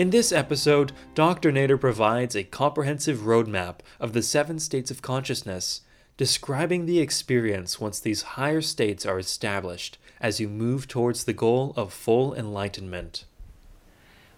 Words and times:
In 0.00 0.08
this 0.08 0.32
episode, 0.32 0.92
Dr. 1.14 1.52
Nader 1.52 1.78
provides 1.78 2.34
a 2.34 2.42
comprehensive 2.42 3.18
roadmap 3.18 3.80
of 4.00 4.14
the 4.14 4.22
seven 4.22 4.58
states 4.58 4.90
of 4.90 5.02
consciousness, 5.02 5.82
describing 6.16 6.86
the 6.86 7.00
experience 7.00 7.78
once 7.78 8.00
these 8.00 8.22
higher 8.22 8.62
states 8.62 9.04
are 9.04 9.18
established 9.18 9.98
as 10.18 10.40
you 10.40 10.48
move 10.48 10.88
towards 10.88 11.24
the 11.24 11.34
goal 11.34 11.74
of 11.76 11.92
full 11.92 12.34
enlightenment. 12.34 13.26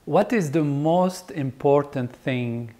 What 0.04 0.32
is 0.32 0.50
the 0.50 0.64
most 0.64 1.30
important 1.30 2.12
thing 2.12 2.74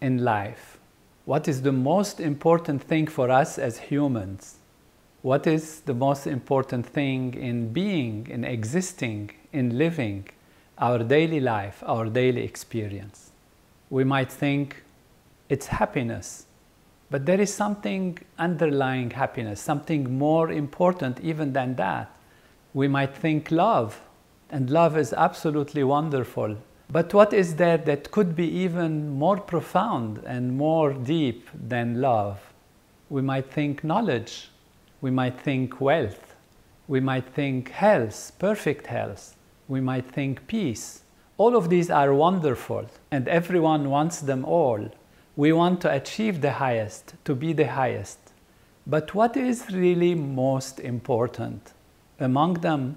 in 0.00 0.18
life? 0.18 0.78
What 1.24 1.48
is 1.48 1.62
the 1.62 1.72
most 1.72 2.20
important 2.20 2.80
thing 2.84 3.08
for 3.08 3.32
us 3.32 3.58
as 3.58 3.78
humans? 3.78 4.58
What 5.22 5.48
is 5.48 5.80
the 5.80 5.94
most 5.94 6.28
important 6.28 6.86
thing 6.86 7.34
in 7.34 7.72
being, 7.72 8.28
in 8.28 8.44
existing, 8.44 9.32
in 9.52 9.76
living? 9.76 10.28
Our 10.78 10.98
daily 11.00 11.40
life, 11.40 11.82
our 11.86 12.06
daily 12.06 12.44
experience. 12.44 13.30
We 13.90 14.04
might 14.04 14.30
think 14.30 14.82
it's 15.48 15.66
happiness, 15.66 16.46
but 17.10 17.26
there 17.26 17.40
is 17.40 17.52
something 17.52 18.18
underlying 18.38 19.10
happiness, 19.10 19.60
something 19.60 20.18
more 20.18 20.52
important 20.52 21.20
even 21.20 21.52
than 21.52 21.76
that. 21.76 22.14
We 22.74 22.86
might 22.86 23.16
think 23.16 23.50
love, 23.50 24.00
and 24.50 24.70
love 24.70 24.96
is 24.96 25.12
absolutely 25.12 25.84
wonderful. 25.84 26.56
But 26.90 27.12
what 27.12 27.32
is 27.32 27.56
there 27.56 27.78
that 27.78 28.10
could 28.10 28.36
be 28.36 28.46
even 28.46 29.10
more 29.10 29.38
profound 29.38 30.22
and 30.26 30.56
more 30.56 30.92
deep 30.92 31.48
than 31.54 32.00
love? 32.00 32.40
We 33.10 33.22
might 33.22 33.50
think 33.50 33.82
knowledge, 33.82 34.50
we 35.00 35.10
might 35.10 35.40
think 35.40 35.80
wealth, 35.80 36.34
we 36.86 37.00
might 37.00 37.26
think 37.26 37.70
health, 37.70 38.32
perfect 38.38 38.86
health 38.86 39.34
we 39.68 39.80
might 39.80 40.06
think 40.10 40.46
peace. 40.46 41.02
All 41.36 41.54
of 41.54 41.68
these 41.68 41.90
are 41.90 42.12
wonderful, 42.12 42.86
and 43.10 43.28
everyone 43.28 43.90
wants 43.90 44.20
them 44.20 44.44
all. 44.44 44.90
We 45.36 45.52
want 45.52 45.80
to 45.82 45.94
achieve 45.94 46.40
the 46.40 46.52
highest, 46.52 47.14
to 47.24 47.34
be 47.34 47.52
the 47.52 47.68
highest. 47.68 48.18
But 48.86 49.14
what 49.14 49.36
is 49.36 49.70
really 49.70 50.14
most 50.14 50.80
important 50.80 51.74
among 52.18 52.54
them 52.54 52.96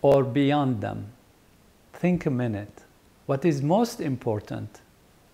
or 0.00 0.24
beyond 0.24 0.80
them? 0.80 1.08
Think 1.92 2.24
a 2.24 2.30
minute. 2.30 2.84
What 3.26 3.44
is 3.44 3.60
most 3.60 4.00
important 4.00 4.80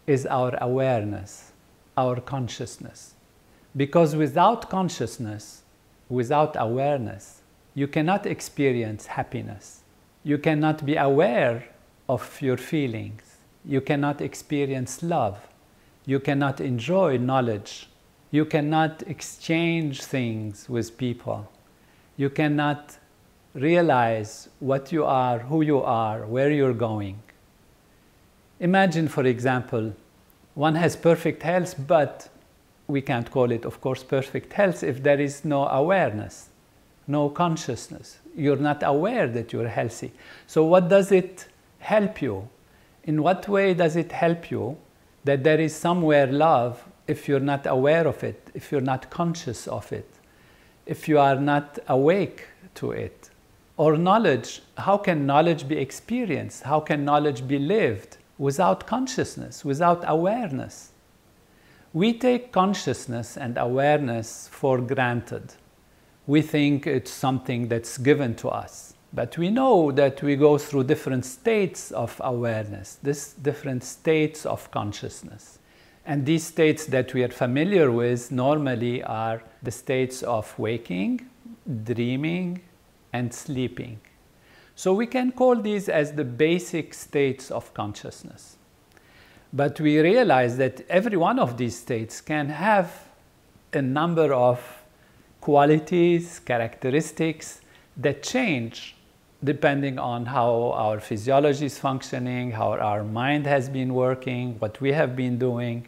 is 0.07 0.27
our 0.27 0.57
awareness, 0.61 1.53
our 1.97 2.21
consciousness. 2.21 3.15
Because 3.77 4.17
without 4.17 4.71
consciousness, 4.71 5.63
without 6.09 6.57
awareness, 6.59 7.43
you 7.75 7.87
cannot 7.87 8.27
experience 8.27 9.07
happiness 9.07 9.83
you 10.27 10.39
cannot 10.39 10.85
be 10.85 10.97
aware 10.97 11.69
of 12.09 12.43
your 12.43 12.57
feelings. 12.57 13.23
You 13.65 13.81
cannot 13.81 14.21
experience 14.21 15.01
love. 15.01 15.39
You 16.05 16.19
cannot 16.19 16.61
enjoy 16.61 17.17
knowledge. 17.19 17.89
You 18.33 18.45
cannot 18.45 19.05
exchange 19.07 20.03
things 20.03 20.69
with 20.69 20.99
people. 20.99 21.49
You 22.17 22.29
cannot 22.29 22.99
realize 23.55 24.49
what 24.59 24.91
you 24.91 25.05
are, 25.05 25.39
who 25.39 25.63
you 25.63 25.81
are, 25.81 26.27
where 26.27 26.51
you're 26.51 26.75
going. 26.75 27.23
Imagine, 28.59 29.07
for 29.07 29.25
example, 29.25 29.95
one 30.55 30.75
has 30.75 30.97
perfect 30.97 31.45
health, 31.45 31.77
but 31.87 32.29
we 32.89 33.01
can't 33.01 33.31
call 33.31 33.53
it, 33.53 33.65
of 33.65 33.81
course, 33.81 34.03
perfect 34.03 34.55
health 34.55 34.83
if 34.83 35.05
there 35.05 35.21
is 35.21 35.45
no 35.45 35.69
awareness, 35.69 36.49
no 37.07 37.29
consciousness 37.29 38.19
you're 38.37 38.57
not 38.57 38.83
aware 38.83 39.27
that 39.27 39.53
you're 39.53 39.69
healthy. 39.69 40.13
So, 40.47 40.65
what 40.65 40.89
does 40.89 41.11
it 41.11 41.49
help 41.79 42.21
you? 42.21 42.49
In 43.05 43.23
what 43.23 43.49
way 43.49 43.75
does 43.75 43.97
it 43.97 44.13
help 44.13 44.51
you 44.51 44.77
that 45.25 45.43
there 45.43 45.61
is 45.61 45.75
somewhere 45.75 46.27
love 46.27 46.85
if 47.07 47.29
you're 47.29 47.41
not 47.41 47.67
aware 47.67 48.07
of 48.07 48.23
it, 48.23 48.51
if 48.55 48.71
you're 48.71 48.81
not 48.81 49.11
conscious 49.11 49.67
of 49.69 49.93
it, 49.93 50.09
if 50.87 51.09
you 51.09 51.19
are 51.19 51.37
not 51.37 51.79
awake 51.89 52.47
to 52.75 52.91
it? 52.91 53.31
Or 53.77 53.97
knowledge, 53.97 54.63
how 54.79 54.97
can 54.99 55.27
knowledge 55.27 55.69
be 55.69 55.77
experienced? 55.77 56.65
How 56.65 56.81
can 56.81 57.05
knowledge 57.05 57.47
be 57.47 57.59
lived 57.59 58.17
without 58.39 58.87
consciousness, 58.87 59.65
without 59.65 60.03
awareness? 60.07 60.93
We 61.93 62.13
take 62.13 62.53
consciousness 62.53 63.37
and 63.37 63.57
awareness 63.57 64.49
for 64.51 64.81
granted 64.81 65.55
we 66.27 66.43
think 66.43 66.87
it's 66.87 67.11
something 67.11 67.69
that's 67.69 67.99
given 67.99 68.35
to 68.37 68.49
us. 68.49 68.95
But 69.13 69.39
we 69.39 69.51
know 69.51 69.93
that 69.93 70.23
we 70.23 70.37
go 70.37 70.59
through 70.59 70.85
different 70.85 71.25
states 71.25 71.91
of 71.93 72.21
awareness, 72.23 72.99
this 73.03 73.33
different 73.33 73.85
states 73.85 74.45
of 74.45 74.71
consciousness. 74.71 75.59
And 76.05 76.27
these 76.27 76.45
states 76.45 76.87
that 76.87 77.15
we 77.15 77.25
are 77.25 77.29
familiar 77.29 77.91
with 77.91 78.31
normally 78.31 79.03
are 79.03 79.43
the 79.63 79.71
states 79.71 80.23
of 80.23 80.57
waking, 80.59 81.29
dreaming, 81.85 82.61
and 83.13 83.33
sleeping. 83.33 84.01
So 84.75 84.93
we 84.93 85.07
can 85.07 85.33
call 85.33 85.57
these 85.57 85.89
as 85.89 86.13
the 86.13 86.25
basic 86.25 86.93
states 86.93 87.51
of 87.51 87.73
consciousness. 87.73 88.57
But 89.53 89.81
we 89.81 89.99
realize 90.01 90.59
that 90.59 90.83
every 90.89 91.17
one 91.17 91.39
of 91.39 91.57
these 91.57 91.79
states 91.79 92.21
can 92.21 92.51
have 92.51 93.09
a 93.73 93.81
number 93.81 94.35
of 94.35 94.76
qualities, 95.47 96.41
characteristics 96.41 97.61
that 97.97 98.21
change 98.21 98.97
depending 99.45 99.97
on 99.97 100.27
how 100.27 100.73
our 100.73 100.99
physiology 100.99 101.67
is 101.67 101.79
functioning, 101.79 102.51
how 102.51 102.73
our 102.73 103.05
mind 103.05 103.47
has 103.47 103.69
been 103.69 103.95
working, 103.95 104.59
what 104.59 104.81
we 104.81 104.91
have 104.91 105.15
been 105.15 105.39
doing. 105.39 105.87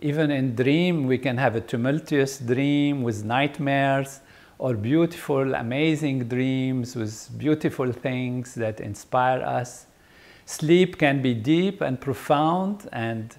Even 0.00 0.30
in 0.30 0.54
dream, 0.54 1.06
we 1.06 1.16
can 1.16 1.38
have 1.38 1.56
a 1.56 1.60
tumultuous 1.62 2.38
dream 2.38 3.02
with 3.02 3.24
nightmares 3.24 4.20
or 4.58 4.74
beautiful, 4.74 5.54
amazing 5.54 6.28
dreams 6.28 6.94
with 6.94 7.30
beautiful 7.38 7.90
things 7.92 8.54
that 8.56 8.78
inspire 8.78 9.40
us. 9.40 9.86
Sleep 10.44 10.98
can 10.98 11.22
be 11.22 11.32
deep 11.32 11.80
and 11.80 11.98
profound 11.98 12.90
and 12.92 13.34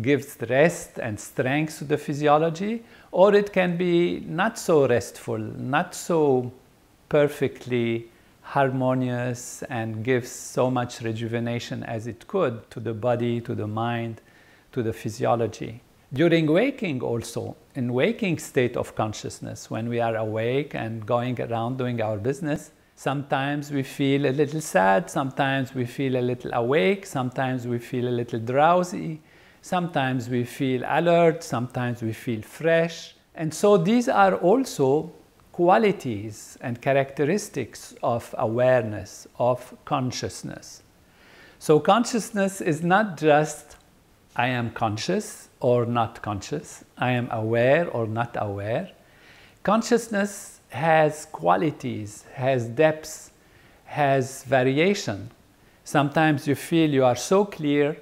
gives 0.00 0.38
rest 0.48 0.98
and 0.98 1.20
strength 1.20 1.78
to 1.80 1.84
the 1.84 1.98
physiology, 1.98 2.82
or 3.12 3.34
it 3.34 3.52
can 3.52 3.76
be 3.76 4.20
not 4.26 4.58
so 4.58 4.88
restful, 4.88 5.38
not 5.38 5.94
so 5.94 6.50
perfectly 7.08 8.08
harmonious 8.40 9.62
and 9.64 10.02
gives 10.02 10.30
so 10.30 10.70
much 10.70 11.02
rejuvenation 11.02 11.82
as 11.84 12.06
it 12.06 12.26
could 12.26 12.68
to 12.70 12.80
the 12.80 12.94
body, 12.94 13.40
to 13.40 13.54
the 13.54 13.66
mind, 13.66 14.20
to 14.72 14.82
the 14.82 14.92
physiology. 14.92 15.80
During 16.12 16.46
waking, 16.46 17.02
also, 17.02 17.56
in 17.74 17.92
waking 17.92 18.38
state 18.38 18.76
of 18.76 18.94
consciousness, 18.94 19.70
when 19.70 19.88
we 19.88 20.00
are 20.00 20.16
awake 20.16 20.74
and 20.74 21.06
going 21.06 21.40
around 21.40 21.78
doing 21.78 22.02
our 22.02 22.16
business, 22.16 22.72
sometimes 22.96 23.70
we 23.70 23.82
feel 23.82 24.26
a 24.26 24.32
little 24.32 24.60
sad, 24.60 25.10
sometimes 25.10 25.74
we 25.74 25.86
feel 25.86 26.16
a 26.16 26.20
little 26.20 26.52
awake, 26.52 27.06
sometimes 27.06 27.66
we 27.66 27.78
feel 27.78 28.08
a 28.08 28.10
little 28.20 28.40
drowsy, 28.40 29.20
Sometimes 29.62 30.28
we 30.28 30.44
feel 30.44 30.82
alert, 30.84 31.44
sometimes 31.44 32.02
we 32.02 32.12
feel 32.12 32.42
fresh. 32.42 33.14
And 33.36 33.54
so 33.54 33.76
these 33.76 34.08
are 34.08 34.34
also 34.34 35.12
qualities 35.52 36.58
and 36.60 36.82
characteristics 36.82 37.94
of 38.02 38.34
awareness, 38.38 39.28
of 39.38 39.72
consciousness. 39.84 40.82
So 41.60 41.78
consciousness 41.78 42.60
is 42.60 42.82
not 42.82 43.16
just 43.16 43.76
I 44.34 44.48
am 44.48 44.70
conscious 44.70 45.48
or 45.60 45.86
not 45.86 46.22
conscious, 46.22 46.84
I 46.98 47.12
am 47.12 47.28
aware 47.30 47.88
or 47.88 48.08
not 48.08 48.36
aware. 48.40 48.90
Consciousness 49.62 50.58
has 50.70 51.26
qualities, 51.26 52.24
has 52.34 52.66
depths, 52.66 53.30
has 53.84 54.42
variation. 54.42 55.30
Sometimes 55.84 56.48
you 56.48 56.56
feel 56.56 56.90
you 56.90 57.04
are 57.04 57.14
so 57.14 57.44
clear 57.44 57.96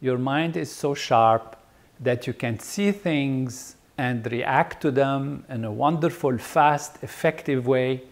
your 0.00 0.18
mind 0.18 0.56
is 0.56 0.70
so 0.70 0.94
sharp 0.94 1.56
that 2.00 2.26
you 2.26 2.32
can 2.32 2.58
see 2.58 2.92
things 2.92 3.76
and 3.96 4.30
react 4.30 4.80
to 4.82 4.90
them 4.90 5.44
in 5.48 5.64
a 5.64 5.72
wonderful, 5.72 6.38
fast, 6.38 7.02
effective 7.02 7.66
way. 7.66 8.02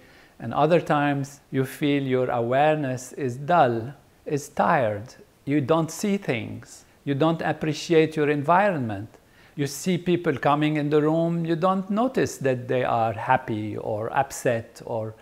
And 0.40 0.52
other 0.52 0.80
times 0.80 1.40
you 1.50 1.64
feel 1.64 2.02
your 2.02 2.28
awareness 2.30 3.12
is 3.12 3.36
dull, 3.36 3.94
is 4.26 4.48
tired, 4.48 5.14
you 5.44 5.60
don't 5.60 5.90
see 5.90 6.16
things. 6.16 6.84
You 7.04 7.14
don't 7.14 7.40
appreciate 7.40 8.16
your 8.16 8.28
environment. 8.28 9.08
You 9.54 9.68
see 9.68 9.96
people 9.96 10.36
coming 10.36 10.76
in 10.76 10.90
the 10.90 11.00
room, 11.00 11.46
you 11.46 11.54
don't 11.54 11.88
notice 11.88 12.36
that 12.38 12.66
they 12.66 12.82
are 12.82 13.12
happy 13.12 13.76
or 13.76 14.12
upset 14.12 14.82
or 14.84 15.14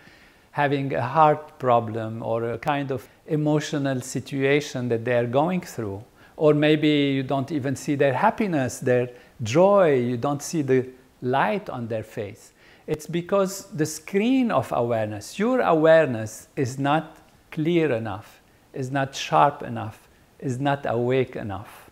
having 0.53 0.95
a 0.95 1.03
heart 1.03 1.59
problem 1.59 2.23
or 2.23 2.53
a 2.53 2.59
kind 2.59 2.91
of 2.91 3.07
emotional 3.27 4.01
situation 4.01 4.89
that 4.89 5.05
they 5.05 5.15
are 5.15 5.27
going 5.27 5.61
through. 5.61 6.03
Or 6.37 6.55
maybe 6.55 6.89
you 6.89 7.23
don't 7.23 7.51
even 7.53 7.77
see 7.77 7.95
their 7.95 8.15
happiness, 8.15 8.81
their 8.81 9.11
joy, 9.43 9.95
you 9.95 10.17
don't 10.17 10.43
see 10.43 10.63
the 10.63 10.89
light 11.23 11.69
on 11.71 11.89
their 11.89 12.03
face. 12.03 12.53
It's 12.87 13.07
because 13.07 13.67
the 13.67 13.87
screen 13.87 14.51
of 14.51 14.73
awareness, 14.73 15.39
your 15.39 15.61
awareness, 15.61 16.49
is 16.57 16.79
not 16.79 17.17
clear 17.51 17.93
enough, 17.93 18.43
is 18.73 18.91
not 18.91 19.15
sharp 19.15 19.63
enough, 19.63 20.09
is 20.39 20.59
not 20.59 20.85
awake 20.87 21.37
enough. 21.37 21.91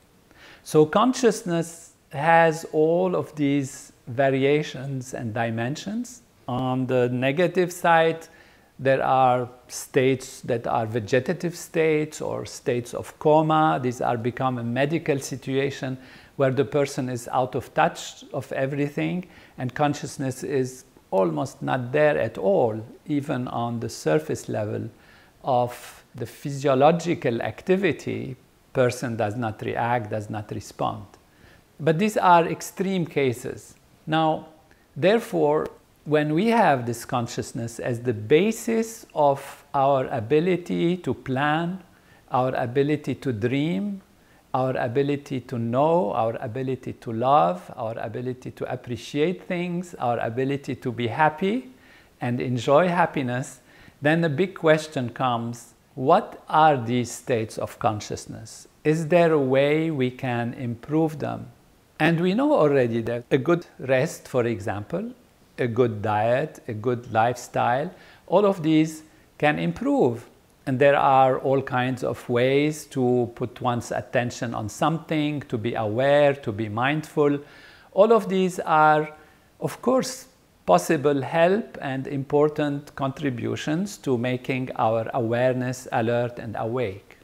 So 0.64 0.84
consciousness 0.84 1.92
has 2.10 2.66
all 2.72 3.16
of 3.16 3.34
these 3.36 3.92
variations 4.06 5.14
and 5.14 5.32
dimensions. 5.32 6.22
On 6.46 6.86
the 6.86 7.08
negative 7.08 7.72
side, 7.72 8.26
there 8.82 9.04
are 9.04 9.48
states 9.68 10.40
that 10.40 10.66
are 10.66 10.86
vegetative 10.86 11.54
states 11.56 12.20
or 12.20 12.44
states 12.44 12.94
of 12.94 13.16
coma. 13.20 13.78
These 13.80 14.00
are 14.00 14.16
become 14.16 14.58
a 14.58 14.64
medical 14.64 15.20
situation 15.20 15.96
where 16.34 16.50
the 16.50 16.64
person 16.64 17.08
is 17.08 17.28
out 17.28 17.54
of 17.54 17.72
touch 17.74 18.24
of 18.32 18.50
everything 18.50 19.28
and 19.56 19.72
consciousness 19.72 20.42
is 20.42 20.84
almost 21.12 21.62
not 21.62 21.92
there 21.92 22.18
at 22.18 22.38
all, 22.38 22.84
even 23.06 23.46
on 23.48 23.78
the 23.78 23.88
surface 23.88 24.48
level 24.48 24.90
of 25.44 26.04
the 26.16 26.26
physiological 26.26 27.40
activity, 27.40 28.34
person 28.72 29.16
does 29.16 29.36
not 29.36 29.62
react, 29.62 30.10
does 30.10 30.28
not 30.28 30.50
respond. 30.50 31.04
But 31.78 32.00
these 32.00 32.16
are 32.16 32.48
extreme 32.48 33.06
cases. 33.06 33.74
Now, 34.08 34.48
therefore, 34.96 35.68
when 36.04 36.34
we 36.34 36.48
have 36.48 36.84
this 36.86 37.04
consciousness 37.04 37.78
as 37.78 38.00
the 38.00 38.12
basis 38.12 39.06
of 39.14 39.64
our 39.72 40.06
ability 40.06 40.96
to 40.96 41.14
plan, 41.14 41.82
our 42.30 42.54
ability 42.56 43.14
to 43.14 43.32
dream, 43.32 44.02
our 44.52 44.76
ability 44.76 45.40
to 45.40 45.58
know, 45.58 46.12
our 46.12 46.36
ability 46.40 46.92
to 46.94 47.12
love, 47.12 47.70
our 47.76 47.96
ability 47.98 48.50
to 48.50 48.70
appreciate 48.70 49.44
things, 49.44 49.94
our 49.94 50.18
ability 50.18 50.74
to 50.74 50.90
be 50.90 51.06
happy 51.06 51.70
and 52.20 52.40
enjoy 52.40 52.88
happiness, 52.88 53.60
then 54.00 54.20
the 54.20 54.28
big 54.28 54.54
question 54.54 55.08
comes 55.10 55.74
what 55.94 56.42
are 56.48 56.76
these 56.76 57.10
states 57.10 57.58
of 57.58 57.78
consciousness? 57.78 58.66
Is 58.82 59.08
there 59.08 59.32
a 59.32 59.38
way 59.38 59.90
we 59.90 60.10
can 60.10 60.54
improve 60.54 61.18
them? 61.18 61.50
And 62.00 62.18
we 62.18 62.34
know 62.34 62.54
already 62.54 63.02
that 63.02 63.24
a 63.30 63.38
good 63.38 63.66
rest, 63.78 64.26
for 64.26 64.44
example, 64.44 65.12
a 65.62 65.66
good 65.68 66.02
diet, 66.02 66.62
a 66.68 66.74
good 66.74 67.12
lifestyle, 67.12 67.90
all 68.26 68.44
of 68.44 68.62
these 68.62 69.02
can 69.38 69.58
improve 69.58 70.28
and 70.66 70.78
there 70.78 70.96
are 70.96 71.38
all 71.40 71.60
kinds 71.60 72.04
of 72.04 72.28
ways 72.28 72.84
to 72.86 73.32
put 73.34 73.60
one's 73.60 73.90
attention 73.90 74.54
on 74.54 74.68
something, 74.68 75.40
to 75.42 75.58
be 75.58 75.74
aware, 75.74 76.34
to 76.34 76.52
be 76.52 76.68
mindful. 76.68 77.40
All 77.92 78.12
of 78.12 78.28
these 78.28 78.60
are, 78.60 79.12
of 79.60 79.82
course, 79.82 80.26
possible 80.64 81.20
help 81.20 81.76
and 81.80 82.06
important 82.06 82.94
contributions 82.94 83.98
to 83.98 84.16
making 84.16 84.70
our 84.76 85.10
awareness 85.14 85.88
alert 85.90 86.38
and 86.38 86.54
awake. 86.56 87.18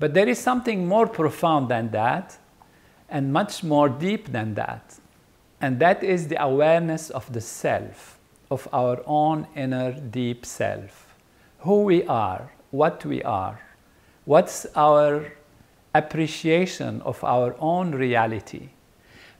But 0.00 0.14
there 0.14 0.28
is 0.28 0.38
something 0.40 0.88
more 0.88 1.06
profound 1.06 1.68
than 1.68 1.90
that 1.92 2.38
and 3.08 3.32
much 3.32 3.62
more 3.62 3.88
deep 3.88 4.32
than 4.32 4.54
that. 4.54 4.98
And 5.60 5.78
that 5.80 6.02
is 6.02 6.28
the 6.28 6.42
awareness 6.42 7.10
of 7.10 7.30
the 7.32 7.40
self, 7.40 8.18
of 8.50 8.66
our 8.72 9.02
own 9.06 9.46
inner 9.54 9.92
deep 9.92 10.46
self, 10.46 11.14
who 11.58 11.82
we 11.84 12.04
are, 12.06 12.50
what 12.70 13.04
we 13.04 13.22
are, 13.22 13.60
what's 14.24 14.66
our 14.74 15.32
appreciation 15.94 17.02
of 17.02 17.22
our 17.24 17.54
own 17.58 17.92
reality. 17.92 18.70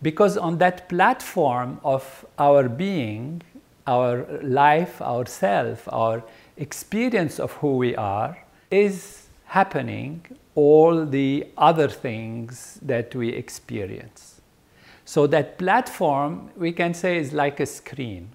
Because 0.02 0.36
on 0.36 0.58
that 0.58 0.88
platform 0.88 1.80
of 1.84 2.24
our 2.38 2.68
being, 2.68 3.42
our 3.86 4.26
life, 4.42 5.00
our 5.00 5.26
self, 5.26 5.88
our 5.92 6.22
experience 6.56 7.38
of 7.38 7.52
who 7.52 7.76
we 7.76 7.96
are, 7.96 8.38
is 8.70 9.26
happening 9.44 10.24
all 10.54 11.04
the 11.04 11.46
other 11.56 11.88
things 11.88 12.78
that 12.82 13.14
we 13.14 13.30
experience. 13.30 14.29
So 15.10 15.26
that 15.26 15.58
platform, 15.58 16.50
we 16.56 16.70
can 16.70 16.94
say, 16.94 17.18
is 17.18 17.32
like 17.32 17.58
a 17.58 17.66
screen 17.66 18.30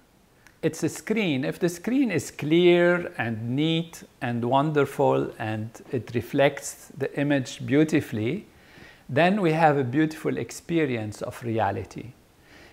it's 0.66 0.82
a 0.82 0.88
screen. 0.88 1.44
If 1.44 1.60
the 1.60 1.68
screen 1.68 2.10
is 2.10 2.32
clear 2.32 3.12
and 3.18 3.54
neat 3.54 4.02
and 4.20 4.44
wonderful 4.44 5.30
and 5.38 5.70
it 5.92 6.10
reflects 6.12 6.90
the 6.98 7.08
image 7.20 7.64
beautifully, 7.64 8.46
then 9.08 9.40
we 9.40 9.52
have 9.52 9.78
a 9.78 9.84
beautiful 9.84 10.36
experience 10.36 11.22
of 11.22 11.40
reality. 11.44 12.14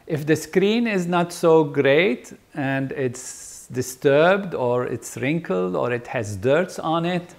If 0.07 0.25
the 0.25 0.35
screen 0.35 0.87
is 0.87 1.05
not 1.05 1.31
so 1.31 1.63
great 1.63 2.33
and 2.55 2.91
it's 2.93 3.67
disturbed 3.67 4.55
or 4.55 4.87
it's 4.87 5.15
wrinkled 5.17 5.75
or 5.75 5.91
it 5.91 6.07
has 6.07 6.35
dirt 6.35 6.79
on 6.79 7.05
it, 7.05 7.35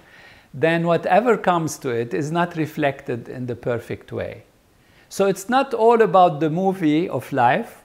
then 0.53 0.87
whatever 0.87 1.37
comes 1.37 1.77
to 1.79 1.89
it 1.89 2.13
is 2.13 2.31
not 2.31 2.55
reflected 2.55 3.27
in 3.27 3.45
the 3.45 3.57
perfect 3.57 4.13
way. 4.13 4.45
So 5.09 5.27
it's 5.27 5.49
not 5.49 5.73
all 5.73 6.01
about 6.01 6.39
the 6.39 6.49
movie 6.49 7.07
of 7.07 7.31
life, 7.31 7.81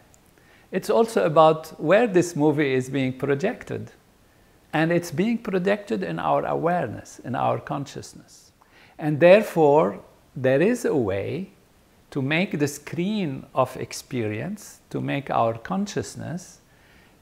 it's 0.73 0.91
also 0.91 1.25
about 1.25 1.81
where 1.81 2.07
this 2.07 2.37
movie 2.37 2.75
is 2.75 2.91
being 2.91 3.13
projected. 3.13 3.91
And 4.73 4.93
it's 4.93 5.11
being 5.11 5.39
projected 5.39 6.05
in 6.05 6.21
our 6.21 6.45
awareness, 6.47 7.19
in 7.19 7.35
our 7.35 7.59
consciousness. 7.59 8.53
And 8.99 9.19
therefore, 9.19 10.01
there 10.37 10.63
is 10.63 10.85
a 10.85 10.95
way 10.95 11.51
to 12.13 12.23
make 12.23 12.59
the 12.59 12.69
screen 12.69 13.47
of 13.55 13.77
experience, 13.77 14.81
to 14.91 15.01
make 15.01 15.29
our 15.31 15.55
consciousness 15.59 16.61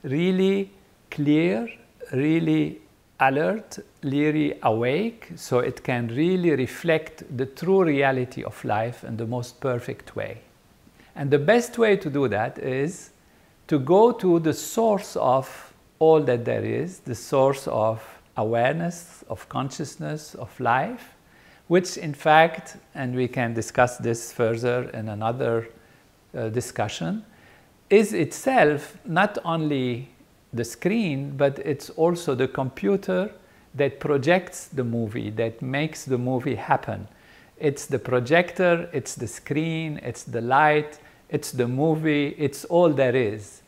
really 0.03 0.71
clear, 1.11 1.69
really 2.13 2.81
alert, 3.21 3.79
really 4.03 4.59
awake, 4.63 5.33
so 5.37 5.59
it 5.59 5.83
can 5.83 6.09
really 6.09 6.51
reflect 6.51 7.25
the 7.37 7.47
true 7.47 7.83
reality 7.83 8.45
of 8.45 8.65
life 8.65 9.05
in 9.05 9.17
the 9.17 9.27
most 9.27 9.61
perfect 9.61 10.15
way. 10.15 10.41
And 11.17 11.31
the 11.31 11.39
best 11.39 11.79
way 11.79 11.97
to 11.97 12.11
do 12.11 12.29
that 12.29 12.59
is 12.59 13.11
to 13.67 13.79
go 13.79 14.13
to 14.13 14.39
the 14.39 14.55
source 14.55 15.17
of 15.17 15.75
all 15.99 16.21
that 16.23 16.45
there 16.45 16.65
is, 16.65 17.01
the 17.01 17.15
source 17.15 17.67
of 17.67 18.03
awareness, 18.37 19.25
of 19.29 19.49
consciousness, 19.49 20.35
of 20.37 20.59
life, 20.61 21.15
which 21.67 21.97
in 21.97 22.15
fact, 22.15 22.77
and 22.95 23.15
we 23.15 23.27
can 23.29 23.53
discuss 23.53 23.99
this 23.99 24.33
further 24.33 24.89
in 24.91 25.09
another 25.09 25.69
uh, 26.37 26.49
discussion, 26.49 27.25
is 27.91 28.13
itself 28.13 28.97
not 29.05 29.39
only 29.45 30.09
the 30.53 30.65
screen, 30.65 31.37
but 31.37 31.59
it's 31.61 31.91
also 31.91 32.35
the 32.35 32.49
computer 32.49 33.31
that 33.75 34.01
projects 34.01 34.67
the 34.67 34.85
movie, 34.85 35.31
that 35.31 35.61
makes 35.63 36.05
the 36.05 36.19
movie 36.19 36.55
happen. 36.55 37.09
It's 37.59 37.87
the 37.87 37.99
projector, 37.99 38.89
it's 38.93 39.15
the 39.15 39.27
screen, 39.27 40.01
it's 40.03 40.23
the 40.23 40.41
light, 40.41 40.99
it's 41.29 41.53
the 41.53 41.69
movie, 41.69 42.35
it's 42.39 42.65
all 42.65 42.91
there 42.91 43.17
is. 43.17 43.63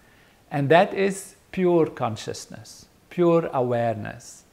And 0.51 0.69
that 0.71 0.95
is 0.95 1.37
pure 1.53 1.87
consciousness, 1.87 2.87
pure 3.11 3.51
awareness. 3.53 4.45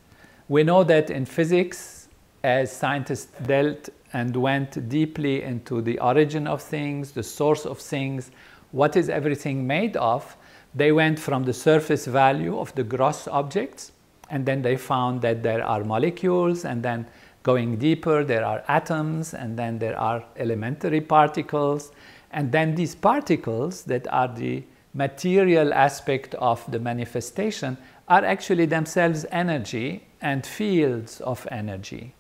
We 0.50 0.64
know 0.64 0.84
that 0.84 1.10
in 1.10 1.26
physics, 1.26 2.08
as 2.44 2.72
scientists 2.72 3.32
dealt 3.46 3.90
and 4.14 4.36
went 4.36 4.90
deeply 4.90 5.44
into 5.44 5.82
the 5.82 6.00
origin 6.00 6.48
of 6.48 6.62
things, 6.62 7.12
the 7.12 7.24
source 7.24 7.66
of 7.66 7.80
things, 7.80 8.32
what 8.72 8.96
is 8.96 9.10
everything 9.10 9.68
made 9.68 9.98
of, 9.98 10.36
they 10.78 10.92
went 10.92 11.20
from 11.20 11.44
the 11.44 11.54
surface 11.54 12.06
value 12.06 12.58
of 12.58 12.74
the 12.76 12.84
gross 12.84 13.28
objects, 13.28 13.92
and 14.30 14.46
then 14.46 14.62
they 14.62 14.78
found 14.78 15.22
that 15.22 15.44
there 15.44 15.64
are 15.64 15.84
molecules, 15.84 16.66
and 16.66 16.84
then 16.84 17.08
going 17.44 17.78
deeper, 17.78 18.24
there 18.24 18.46
are 18.46 18.64
atoms, 18.68 19.34
and 19.34 19.58
then 19.58 19.80
there 19.80 19.98
are 19.98 20.24
elementary 20.38 21.02
particles, 21.02 21.92
and 22.32 22.52
then 22.52 22.76
these 22.76 22.94
particles 22.94 23.84
that 23.84 24.06
are 24.14 24.28
the 24.28 24.64
material 24.94 25.74
aspect 25.74 26.36
of 26.36 26.70
the 26.72 26.80
manifestation 26.80 27.78
are 28.08 28.26
actually 28.26 28.66
themselves 28.66 29.26
energy 29.32 30.04
and 30.22 30.46
fields 30.46 31.22
of 31.22 31.48
energy. 31.52 32.14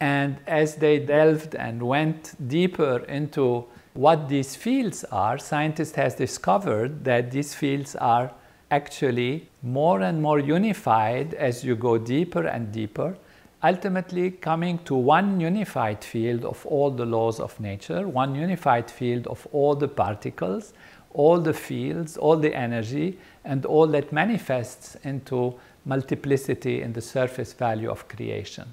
And 0.00 0.38
as 0.46 0.76
they 0.76 0.98
delved 0.98 1.54
and 1.54 1.82
went 1.82 2.34
deeper 2.48 2.98
into 3.08 3.66
what 3.94 4.28
these 4.28 4.54
fields 4.54 5.04
are, 5.10 5.38
scientists 5.38 5.94
have 5.94 6.16
discovered 6.16 7.04
that 7.04 7.30
these 7.30 7.54
fields 7.54 7.96
are 7.96 8.30
actually 8.70 9.48
more 9.62 10.00
and 10.00 10.20
more 10.20 10.38
unified 10.38 11.34
as 11.34 11.64
you 11.64 11.74
go 11.76 11.96
deeper 11.96 12.46
and 12.46 12.72
deeper 12.72 13.16
ultimately 13.64 14.30
coming 14.30 14.78
to 14.80 14.94
one 14.94 15.40
unified 15.40 16.04
field 16.04 16.44
of 16.44 16.64
all 16.66 16.90
the 16.90 17.06
laws 17.06 17.40
of 17.40 17.58
nature, 17.58 18.06
one 18.06 18.34
unified 18.34 18.90
field 18.90 19.26
of 19.26 19.46
all 19.52 19.74
the 19.74 19.88
particles, 19.88 20.74
all 21.14 21.40
the 21.40 21.54
fields, 21.54 22.18
all 22.18 22.36
the 22.36 22.54
energy, 22.54 23.18
and 23.44 23.64
all 23.64 23.86
that 23.86 24.12
manifests 24.12 24.96
into 25.04 25.54
multiplicity 25.86 26.82
in 26.82 26.92
the 26.92 27.00
surface 27.00 27.54
value 27.54 27.90
of 27.90 28.06
creation. 28.06 28.70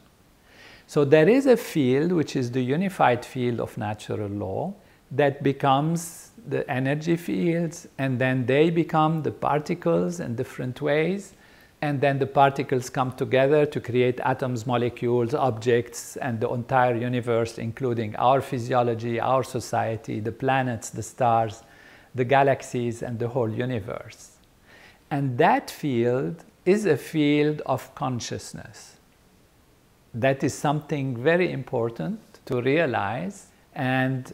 So 0.88 1.06
there 1.06 1.30
is 1.30 1.46
a 1.46 1.56
field 1.56 2.12
which 2.12 2.36
is 2.36 2.52
the 2.52 2.62
unified 2.62 3.24
field 3.24 3.62
of 3.62 3.78
natural 3.78 4.28
law 4.28 4.74
that 5.12 5.44
becomes 5.44 6.32
the 6.48 6.70
energy 6.72 7.18
fields, 7.18 7.88
and 7.98 8.18
then 8.18 8.46
they 8.46 8.70
become 8.70 9.22
the 9.24 9.32
particles 9.32 10.20
in 10.20 10.36
different 10.36 10.82
ways. 10.82 11.34
And 11.84 12.00
then 12.00 12.20
the 12.20 12.28
particles 12.28 12.92
come 12.92 13.12
together 13.14 13.66
to 13.66 13.80
create 13.80 14.20
atoms, 14.20 14.68
molecules, 14.68 15.34
objects, 15.34 16.16
and 16.16 16.40
the 16.40 16.48
entire 16.50 16.96
universe, 16.96 17.58
including 17.58 18.16
our 18.18 18.40
physiology, 18.40 19.20
our 19.20 19.44
society, 19.44 20.20
the 20.20 20.32
planets, 20.32 20.92
the 20.92 21.02
stars, 21.02 21.64
the 22.14 22.24
galaxies, 22.24 23.02
and 23.02 23.18
the 23.18 23.30
whole 23.30 23.50
universe. 23.50 24.38
And 25.10 25.40
that 25.40 25.72
field 25.72 26.44
is 26.66 26.86
a 26.86 26.98
field 26.98 27.62
of 27.66 27.94
consciousness. 27.96 28.98
That 30.14 30.44
is 30.44 30.54
something 30.54 31.18
very 31.18 31.52
important 31.52 32.20
to 32.46 32.62
realize, 32.62 33.48
and 33.74 34.32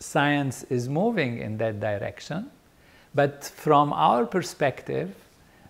science 0.00 0.64
is 0.64 0.88
moving 0.88 1.38
in 1.38 1.58
that 1.58 1.78
direction. 1.78 2.50
But 3.14 3.44
from 3.44 3.92
our 3.92 4.26
perspective, 4.26 5.14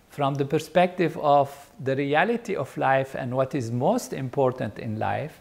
from 0.09 0.35
the 0.35 0.45
perspective 0.45 1.17
of 1.17 1.71
the 1.81 1.95
reality 1.95 2.55
of 2.55 2.75
life 2.77 3.15
and 3.15 3.35
what 3.35 3.55
is 3.55 3.71
most 3.71 4.13
important 4.13 4.79
in 4.79 4.99
life, 4.99 5.39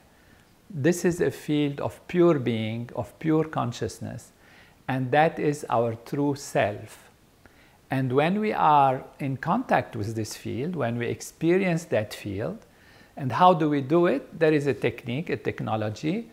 this 0.68 1.04
is 1.04 1.20
a 1.20 1.30
field 1.30 1.80
of 1.80 2.00
pure 2.06 2.38
being, 2.38 2.90
of 2.94 3.16
pure 3.18 3.44
consciousness, 3.44 4.30
and 4.86 5.10
that 5.10 5.38
is 5.38 5.66
our 5.68 5.94
true 5.94 6.36
self. 6.36 7.10
And 7.90 8.12
when 8.12 8.38
we 8.38 8.52
are 8.52 9.02
in 9.18 9.36
contact 9.36 9.96
with 9.96 10.14
this 10.14 10.36
field, 10.36 10.76
when 10.76 10.96
we 10.96 11.08
experience 11.08 11.84
that 11.86 12.14
field, 12.14 12.58
and 13.16 13.32
how 13.32 13.52
do 13.52 13.68
we 13.68 13.80
do 13.80 14.06
it? 14.06 14.38
There 14.38 14.52
is 14.52 14.68
a 14.68 14.74
technique, 14.74 15.28
a 15.28 15.36
technology. 15.36 16.30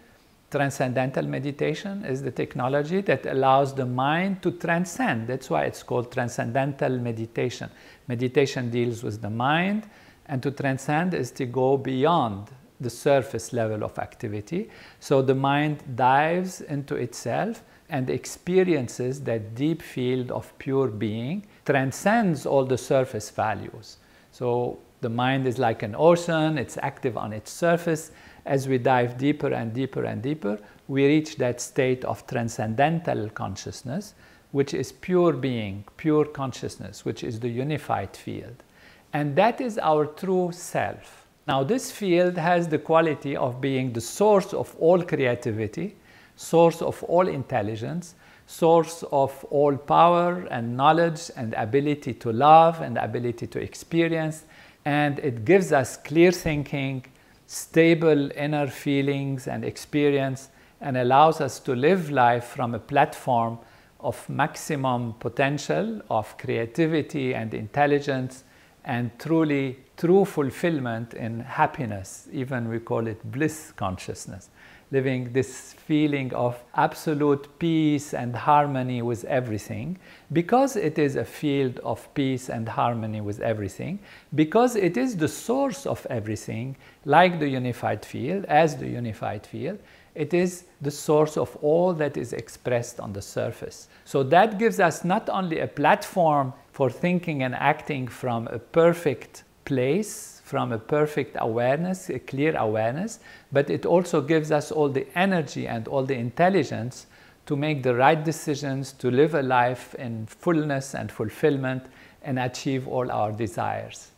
Transcendental 0.49 1.25
meditation 1.27 2.05
is 2.05 2.21
the 2.21 2.31
technology 2.31 3.01
that 3.01 3.25
allows 3.25 3.73
the 3.73 3.85
mind 3.85 4.41
to 4.43 4.51
transcend. 4.51 5.27
That's 5.27 5.49
why 5.49 5.65
it's 5.65 5.83
called 5.83 6.09
transcendental 6.11 6.97
meditation. 6.99 7.69
Meditation 8.07 8.69
deals 8.69 9.03
with 9.03 9.21
the 9.21 9.29
mind, 9.29 9.89
and 10.27 10.41
to 10.43 10.51
transcend 10.51 11.13
is 11.13 11.31
to 11.31 11.45
go 11.45 11.77
beyond 11.77 12.49
the 12.79 12.89
surface 12.89 13.51
level 13.51 13.83
of 13.83 13.97
activity. 13.99 14.69
So 14.99 15.21
the 15.21 15.35
mind 15.35 15.83
dives 15.95 16.61
into 16.61 16.95
itself 16.95 17.63
and 17.89 18.09
experiences 18.09 19.21
that 19.23 19.55
deep 19.55 19.81
field 19.81 20.31
of 20.31 20.57
pure 20.59 20.87
being, 20.87 21.45
transcends 21.65 22.45
all 22.45 22.65
the 22.65 22.77
surface 22.77 23.29
values. 23.29 23.97
So 24.31 24.79
the 25.01 25.09
mind 25.09 25.47
is 25.47 25.57
like 25.57 25.83
an 25.83 25.95
ocean, 25.97 26.57
it's 26.57 26.77
active 26.81 27.17
on 27.17 27.33
its 27.33 27.51
surface. 27.51 28.11
As 28.47 28.67
we 28.67 28.77
dive 28.77 29.17
deeper 29.17 29.53
and 29.53 29.73
deeper 29.73 30.05
and 30.05 30.21
deeper, 30.21 30.57
we 30.87 31.05
reach 31.05 31.35
that 31.35 31.59
state 31.61 32.05
of 32.05 32.25
transcendental 32.27 33.29
consciousness, 33.29 34.13
which 34.51 34.73
is 34.73 34.91
pure 34.91 35.33
being, 35.33 35.83
pure 35.97 36.25
consciousness, 36.25 37.03
which 37.03 37.23
is 37.23 37.39
the 37.39 37.49
unified 37.49 38.15
field. 38.15 38.63
And 39.11 39.35
that 39.35 39.59
is 39.59 39.77
our 39.77 40.05
true 40.05 40.51
self. 40.53 41.27
Now, 41.47 41.63
this 41.63 41.91
field 41.91 42.37
has 42.37 42.67
the 42.67 42.79
quality 42.79 43.35
of 43.35 43.61
being 43.61 43.93
the 43.93 44.01
source 44.01 44.53
of 44.53 44.75
all 44.79 45.03
creativity 45.03 45.95
source 46.37 46.81
of 46.81 47.03
all 47.03 47.27
intelligence, 47.27 48.15
source 48.45 49.03
of 49.11 49.43
all 49.49 49.75
power 49.75 50.47
and 50.49 50.77
knowledge 50.77 51.29
and 51.35 51.53
ability 51.55 52.13
to 52.13 52.31
love 52.31 52.79
and 52.81 52.97
ability 52.97 53.47
to 53.47 53.59
experience. 53.59 54.45
And 54.85 55.19
it 55.19 55.43
gives 55.43 55.73
us 55.73 55.97
clear 55.97 56.31
thinking, 56.31 57.05
stable 57.47 58.31
inner 58.33 58.67
feelings 58.67 59.47
and 59.47 59.65
experience, 59.65 60.49
and 60.79 60.95
allows 60.95 61.41
us 61.41 61.59
to 61.61 61.73
live 61.73 62.11
life 62.11 62.43
from 62.43 62.75
a 62.75 62.79
platform 62.79 63.57
of 63.99 64.29
maximum 64.29 65.13
potential, 65.13 66.01
of 66.09 66.37
creativity 66.37 67.33
and 67.33 67.53
intelligence, 67.55 68.43
and 68.85 69.09
truly 69.17 69.79
true 69.97 70.23
fulfillment 70.23 71.15
in 71.15 71.39
happiness. 71.39 72.27
Even 72.31 72.69
we 72.69 72.79
call 72.79 73.07
it 73.07 73.31
bliss 73.31 73.71
consciousness 73.71 74.49
living 74.91 75.33
this 75.33 75.73
feeling 75.73 76.33
of 76.33 76.57
absolute 76.75 77.47
peace 77.59 78.13
and 78.13 78.35
harmony 78.35 79.01
with 79.01 79.25
everything, 79.25 79.97
because 80.31 80.75
it 80.75 80.97
is 80.97 81.15
a 81.15 81.25
field 81.25 81.79
of 81.79 82.13
peace 82.13 82.49
and 82.49 82.67
harmony 82.69 83.21
with 83.21 83.41
everything, 83.41 83.99
because 84.35 84.75
it 84.75 84.97
is 84.97 85.17
the 85.17 85.27
source 85.27 85.85
of 85.85 86.05
everything, 86.09 86.75
like 87.05 87.39
the 87.39 87.49
unified 87.49 88.05
field, 88.05 88.45
as 88.45 88.77
the 88.77 88.87
unified 88.87 89.45
field, 89.45 89.79
it 90.15 90.33
is 90.33 90.63
the 90.81 90.89
source 90.89 91.37
of 91.37 91.55
all 91.57 91.93
that 91.93 92.17
is 92.17 92.33
expressed 92.33 92.99
on 92.99 93.13
the 93.13 93.21
surface. 93.21 93.87
So 94.03 94.23
that 94.23 94.57
gives 94.57 94.79
us 94.79 95.03
not 95.03 95.29
only 95.29 95.59
a 95.59 95.67
platform 95.67 96.53
for 96.71 96.89
thinking 96.89 97.43
and 97.43 97.53
acting 97.53 98.07
from 98.07 98.47
a 98.47 98.57
perfect 98.57 99.43
place 99.65 100.36
from 100.47 100.71
a 100.71 100.77
perfect 100.77 101.35
awareness, 101.41 102.09
a 102.09 102.19
clear 102.19 102.55
awareness, 102.55 103.19
but 103.51 103.69
it 103.69 103.85
also 103.85 104.21
gives 104.21 104.49
us 104.49 104.71
all 104.71 104.87
the 104.87 105.05
energy 105.13 105.67
and 105.67 105.89
all 105.89 106.03
the 106.03 106.15
intelligence 106.15 107.07
to 107.45 107.57
make 107.57 107.83
the 107.83 107.93
right 107.93 108.23
decisions, 108.23 108.93
to 108.93 109.11
live 109.11 109.33
a 109.33 109.41
life 109.41 109.93
in 109.95 110.25
fullness 110.25 110.95
and 110.95 111.11
fulfillment, 111.11 111.83
and 112.23 112.39
achieve 112.39 112.87
all 112.87 113.11
our 113.11 113.33
desires. 113.33 114.11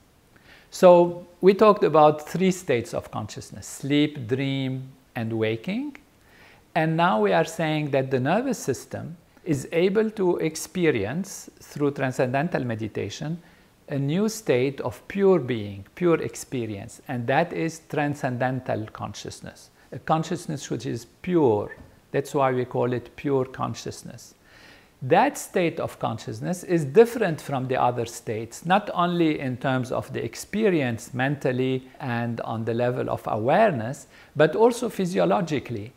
So, 0.70 1.26
we 1.42 1.56
talked 1.56 1.84
about 1.84 2.30
three 2.30 2.52
states 2.52 2.94
of 2.94 3.10
consciousness 3.10 3.66
sleep, 3.66 4.28
dream, 4.28 4.92
and 5.16 5.34
waking. 5.34 5.98
And 6.76 6.96
now 6.96 7.20
we 7.22 7.34
are 7.34 7.46
saying 7.46 7.90
that 7.90 8.12
the 8.12 8.20
nervous 8.20 8.60
system 8.60 9.18
is 9.46 9.68
able 9.72 10.12
to 10.12 10.38
experience 10.38 11.50
through 11.60 11.92
transcendental 11.92 12.64
meditation 12.64 13.42
a 13.90 13.98
new 13.98 14.30
state 14.30 14.80
of 14.82 15.06
pure 15.08 15.40
being, 15.40 15.86
pure 15.96 16.22
experience, 16.22 17.02
and 17.08 17.26
that 17.28 17.52
is 17.52 17.82
transcendental 17.90 18.86
consciousness, 18.94 19.72
a 19.92 20.00
consciousness 20.00 20.70
which 20.70 20.86
is 20.86 21.06
pure. 21.22 21.76
That's 22.12 22.34
why 22.34 22.52
we 22.52 22.66
call 22.66 22.94
it 22.94 23.16
pure 23.16 23.46
consciousness. 23.46 24.36
That 25.02 25.38
state 25.38 25.80
of 25.80 25.98
consciousness 25.98 26.64
is 26.64 26.84
different 26.84 27.40
from 27.40 27.68
the 27.68 27.82
other 27.82 28.06
states, 28.06 28.66
not 28.66 28.90
only 28.94 29.40
in 29.40 29.58
terms 29.58 29.92
of 29.92 30.12
the 30.12 30.24
experience 30.24 31.14
mentally 31.14 31.88
and 32.00 32.42
on 32.42 32.66
the 32.66 32.74
level 32.74 33.10
of 33.10 33.24
awareness, 33.26 34.08
but 34.36 34.56
also 34.56 34.90
physiologically, 34.90 35.94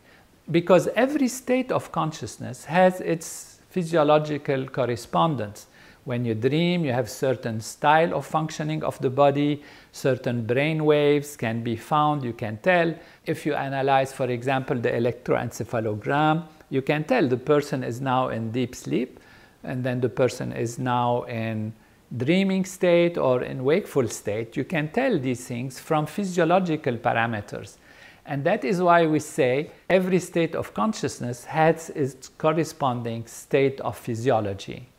because 0.49 0.87
every 0.95 1.27
state 1.27 1.71
of 1.71 1.91
consciousness 1.91 2.65
has 2.65 3.01
its 3.01 3.59
physiological 3.69 4.67
correspondence. 4.67 5.67
When 6.05 6.25
you 6.25 6.33
dream, 6.35 6.83
you 6.83 6.91
have 6.91 7.09
certain 7.09 7.61
style 7.61 8.13
of 8.13 8.25
functioning 8.25 8.83
of 8.83 8.99
the 8.99 9.09
body, 9.09 9.63
certain 9.93 10.45
brain 10.45 10.83
waves 10.83 11.37
can 11.37 11.63
be 11.63 11.77
found, 11.77 12.25
you 12.25 12.33
can 12.33 12.57
tell. 12.57 12.93
If 13.25 13.45
you 13.45 13.53
analyze, 13.53 14.11
for 14.11 14.29
example, 14.29 14.77
the 14.77 14.89
electroencephalogram, 14.89 16.43
you 16.69 16.81
can 16.81 17.05
tell 17.05 17.27
the 17.27 17.37
person 17.37 17.83
is 17.83 18.01
now 18.01 18.29
in 18.29 18.51
deep 18.51 18.75
sleep, 18.75 19.21
and 19.63 19.81
then 19.81 20.01
the 20.01 20.09
person 20.09 20.51
is 20.51 20.77
now 20.77 21.23
in 21.23 21.73
dreaming 22.17 22.65
state 22.65 23.17
or 23.17 23.43
in 23.43 23.63
wakeful 23.63 24.07
state. 24.09 24.57
You 24.57 24.65
can 24.65 24.89
tell 24.89 25.17
these 25.17 25.47
things 25.47 25.79
from 25.79 26.05
physiological 26.05 26.97
parameters. 26.97 27.77
And 28.25 28.43
that 28.43 28.63
is 28.63 28.81
why 28.81 29.05
we 29.05 29.19
say 29.19 29.71
every 29.89 30.19
state 30.19 30.55
of 30.55 30.73
consciousness 30.73 31.45
has 31.45 31.89
its 31.91 32.29
corresponding 32.29 33.25
state 33.25 33.79
of 33.81 33.97
physiology. 33.97 34.89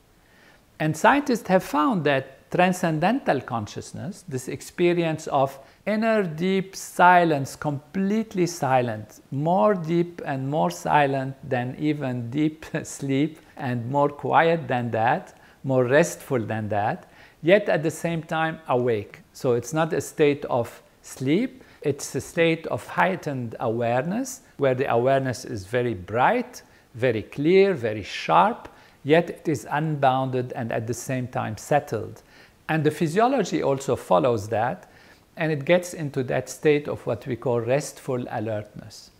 And 0.78 0.96
scientists 0.96 1.48
have 1.48 1.62
found 1.62 2.04
that 2.04 2.50
transcendental 2.50 3.40
consciousness, 3.40 4.24
this 4.28 4.48
experience 4.48 5.26
of 5.26 5.58
inner 5.86 6.22
deep 6.22 6.76
silence, 6.76 7.56
completely 7.56 8.46
silent, 8.46 9.20
more 9.30 9.74
deep 9.74 10.22
and 10.24 10.48
more 10.48 10.70
silent 10.70 11.34
than 11.48 11.76
even 11.78 12.30
deep 12.30 12.64
sleep, 12.84 13.38
and 13.56 13.90
more 13.90 14.08
quiet 14.08 14.68
than 14.68 14.90
that, 14.92 15.36
more 15.64 15.84
restful 15.84 16.38
than 16.38 16.68
that, 16.68 17.10
yet 17.42 17.68
at 17.68 17.82
the 17.82 17.90
same 17.90 18.22
time 18.22 18.58
awake. 18.68 19.20
So 19.32 19.54
it's 19.54 19.72
not 19.72 19.92
a 19.92 20.00
state 20.00 20.44
of 20.46 20.82
sleep, 21.02 21.64
it's 21.82 22.14
a 22.14 22.20
state 22.20 22.66
of 22.68 22.86
heightened 22.86 23.56
awareness 23.60 24.40
where 24.56 24.74
the 24.74 24.90
awareness 24.90 25.44
is 25.44 25.66
very 25.66 25.94
bright, 25.94 26.62
very 26.94 27.22
clear, 27.22 27.74
very 27.74 28.02
sharp, 28.02 28.68
yet 29.04 29.30
it 29.30 29.48
is 29.48 29.66
unbounded 29.70 30.52
and 30.56 30.72
at 30.72 30.86
the 30.86 30.94
same 30.94 31.28
time 31.28 31.56
settled. 31.56 32.22
And 32.68 32.82
the 32.82 32.90
physiology 32.90 33.62
also 33.62 33.94
follows 33.94 34.48
that. 34.48 34.90
and 35.36 35.50
it 35.50 35.64
gets 35.64 35.94
into 35.94 36.22
that 36.24 36.48
state 36.48 36.88
of 36.88 37.04
what 37.06 37.26
we 37.26 37.36
call 37.36 37.60
restful 37.60 38.24
alertness. 38.30 39.10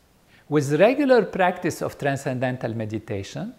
With 0.49 0.81
regular 0.81 1.25
practice 1.25 1.83
of 1.83 1.99
transcendental 1.99 2.75
meditation, 2.75 3.55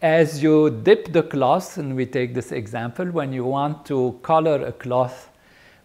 as 0.00 0.42
you 0.42 0.70
dip 0.70 1.12
the 1.12 1.24
cloth, 1.24 1.76
and 1.76 1.96
we 1.96 2.06
take 2.06 2.34
this 2.34 2.52
example, 2.52 3.06
when 3.06 3.32
you 3.32 3.44
want 3.44 3.84
to 3.86 4.18
color 4.22 4.64
a 4.64 4.72
cloth 4.72 5.30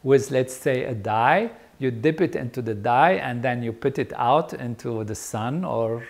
with, 0.04 0.30
let's 0.30 0.54
say, 0.54 0.84
a 0.84 0.94
dye, 0.94 1.50
you 1.80 1.90
dip 1.90 2.22
it 2.22 2.36
into 2.36 2.62
the 2.62 2.76
dye 2.76 3.14
and 3.14 3.42
then 3.42 3.64
you 3.64 3.74
put 3.74 3.98
it 3.98 4.14
out 4.16 4.54
into 4.54 5.04
the 5.04 5.16
sun 5.16 5.66
or 5.66 6.06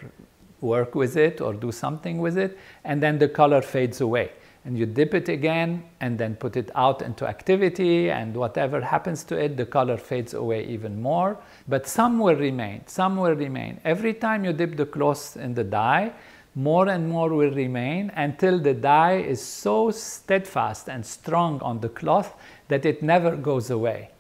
work 0.64 0.96
with 0.96 1.18
it 1.18 1.42
or 1.42 1.54
do 1.54 1.72
something 1.72 2.18
with 2.18 2.38
it, 2.38 2.58
and 2.84 3.04
then 3.04 3.20
the 3.20 3.28
color 3.28 3.62
fades 3.62 4.02
away. 4.02 4.32
And 4.66 4.78
you 4.78 4.86
dip 4.86 5.14
it 5.14 5.28
again 5.28 5.84
and 6.00 6.18
then 6.18 6.36
put 6.36 6.56
it 6.56 6.72
out 6.74 7.02
into 7.02 7.28
activity, 7.28 8.10
and 8.10 8.34
whatever 8.34 8.80
happens 8.80 9.26
to 9.26 9.38
it, 9.38 9.58
the 9.58 9.66
color 9.66 9.98
fades 9.98 10.34
away 10.34 10.66
even 10.66 11.02
more. 11.02 11.38
But 11.68 11.86
some 11.86 12.18
will 12.18 12.36
remain, 12.36 12.88
some 12.88 13.18
will 13.18 13.36
remain. 13.36 13.82
Every 13.84 14.14
time 14.14 14.46
you 14.46 14.54
dip 14.54 14.78
the 14.78 14.86
cloth 14.86 15.36
in 15.36 15.54
the 15.54 15.66
dye, 15.66 16.14
more 16.56 16.88
and 16.88 17.10
more 17.10 17.30
will 17.30 17.52
remain 17.52 18.12
until 18.16 18.60
the 18.60 18.74
dye 18.74 19.18
is 19.18 19.42
so 19.42 19.92
steadfast 19.92 20.88
and 20.88 21.06
strong 21.06 21.60
on 21.62 21.82
the 21.82 21.90
cloth 21.90 22.36
that 22.70 22.86
it 22.86 23.04
never 23.04 23.36
goes 23.36 23.70
away. 23.70 24.12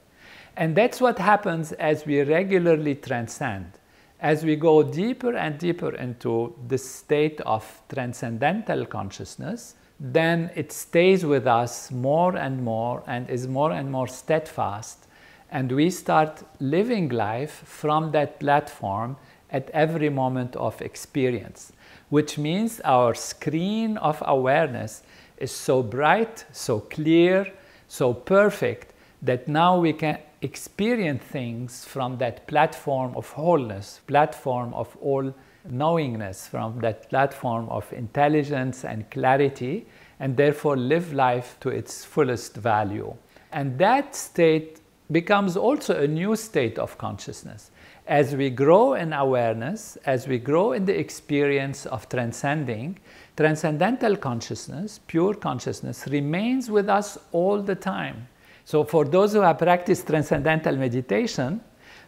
And 0.57 0.75
that's 0.75 0.99
what 0.99 1.19
happens 1.19 1.71
as 1.73 2.05
we 2.05 2.21
regularly 2.21 2.95
transcend. 2.95 3.71
As 4.23 4.45
we 4.45 4.55
go 4.55 4.83
deeper 4.83 5.35
and 5.35 5.57
deeper 5.57 5.93
into 5.95 6.55
the 6.69 6.77
state 6.77 7.41
of 7.41 7.81
transcendental 7.93 8.85
consciousness, 8.85 9.75
then 9.99 10.49
it 10.55 10.71
stays 10.71 11.25
with 11.25 11.45
us 11.45 11.91
more 11.91 12.37
and 12.37 12.63
more 12.63 13.03
and 13.05 13.29
is 13.29 13.49
more 13.49 13.73
and 13.73 13.91
more 13.91 14.07
steadfast. 14.07 15.07
And 15.51 15.69
we 15.73 15.89
start 15.89 16.41
living 16.61 17.09
life 17.09 17.63
from 17.65 18.11
that 18.11 18.39
platform 18.39 19.17
at 19.51 19.69
every 19.71 20.09
moment 20.09 20.55
of 20.55 20.81
experience, 20.81 21.73
which 22.07 22.37
means 22.37 22.79
our 22.85 23.13
screen 23.13 23.97
of 23.97 24.23
awareness 24.25 25.03
is 25.35 25.51
so 25.51 25.83
bright, 25.83 26.45
so 26.53 26.79
clear, 26.79 27.51
so 27.89 28.13
perfect 28.13 28.93
that 29.21 29.49
now 29.49 29.77
we 29.77 29.91
can 29.91 30.17
experience 30.43 31.23
things 31.23 31.85
from 31.85 32.17
that 32.17 32.45
platform 32.47 33.15
of 33.15 33.29
wholeness, 33.29 34.01
platform 34.07 34.73
of 34.73 34.95
all 35.01 35.33
knowingness, 35.69 36.47
from 36.47 36.79
that 36.79 37.09
platform 37.09 37.69
of 37.69 37.91
intelligence 37.93 38.83
and 38.83 39.09
clarity, 39.09 39.87
and 40.19 40.35
therefore 40.35 40.77
live 40.77 41.13
life 41.13 41.57
to 41.61 41.69
its 41.69 42.03
fullest 42.03 42.55
value. 42.57 43.15
And 43.51 43.77
that 43.79 44.15
state 44.15 44.81
becomes 45.11 45.55
also 45.55 46.01
a 46.01 46.07
new 46.07 46.35
state 46.35 46.77
of 46.77 46.97
consciousness. 46.97 47.71
As 48.07 48.35
we 48.35 48.49
grow 48.49 48.95
in 48.95 49.13
awareness, 49.13 49.97
as 50.05 50.27
we 50.27 50.37
grow 50.37 50.73
in 50.73 50.85
the 50.85 50.99
experience 50.99 51.85
of 51.85 52.09
transcending, 52.09 52.99
transcendental 53.37 54.17
consciousness, 54.17 54.99
pure 55.07 55.33
consciousness, 55.33 56.05
remains 56.07 56.69
with 56.69 56.89
us 56.89 57.17
all 57.31 57.61
the 57.61 57.75
time. 57.75 58.27
So, 58.65 58.83
for 58.83 59.05
those 59.05 59.33
who 59.33 59.41
have 59.41 59.57
practiced 59.57 60.07
transcendental 60.07 60.75
meditation, 60.75 61.61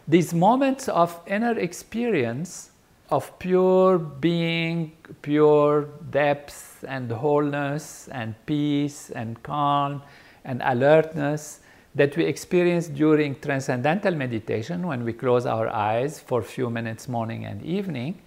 these 0.08 0.32
moments 0.32 0.88
of 0.88 1.20
inner 1.26 1.58
experience 1.58 2.70
of 3.10 3.38
pure 3.38 3.98
being, 3.98 4.92
pure 5.22 5.88
depth 6.10 6.84
and 6.88 7.10
wholeness 7.10 8.08
and 8.08 8.34
peace 8.46 9.10
and 9.10 9.40
calm 9.42 10.02
and 10.44 10.60
alertness 10.64 11.60
that 11.94 12.16
we 12.16 12.24
experience 12.24 12.88
during 12.88 13.34
transcendental 13.40 14.14
meditation 14.14 14.86
when 14.86 15.04
we 15.04 15.12
close 15.12 15.46
our 15.46 15.68
eyes 15.68 16.20
for 16.20 16.40
a 16.40 16.44
few 16.44 16.68
minutes 16.68 17.08
morning 17.08 17.46
and 17.46 17.62
evening 17.62 18.20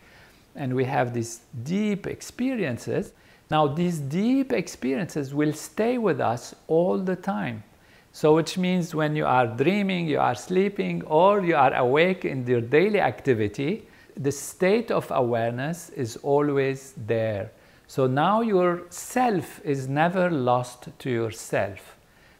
and 0.55 0.74
we 0.74 0.83
have 0.86 1.13
these 1.13 1.41
deep 1.63 2.07
experiences. 2.07 3.13
Now, 3.51 3.68
these 3.68 4.00
deep 4.00 4.53
experiences 4.53 5.33
will 5.33 5.53
stay 5.53 5.98
with 5.98 6.20
us 6.20 6.55
all 6.68 6.98
the 6.98 7.15
time. 7.15 7.63
So, 8.11 8.35
which 8.35 8.57
means 8.57 8.95
when 8.95 9.15
you 9.15 9.25
are 9.25 9.48
dreaming, 9.48 10.07
you 10.07 10.19
are 10.19 10.35
sleeping, 10.35 11.03
or 11.03 11.43
you 11.43 11.55
are 11.55 11.74
awake 11.74 12.25
in 12.25 12.45
your 12.48 12.61
daily 12.61 13.00
activity, 13.00 13.87
the 14.17 14.31
state 14.31 14.91
of 14.91 15.09
awareness 15.11 15.89
is 15.89 16.17
always 16.17 16.93
there. 16.98 17.51
So 17.87 18.05
now 18.05 18.41
your 18.41 18.83
self 18.89 19.61
is 19.65 19.87
never 19.87 20.29
lost 20.29 20.89
to 21.00 21.09
yourself. 21.09 21.98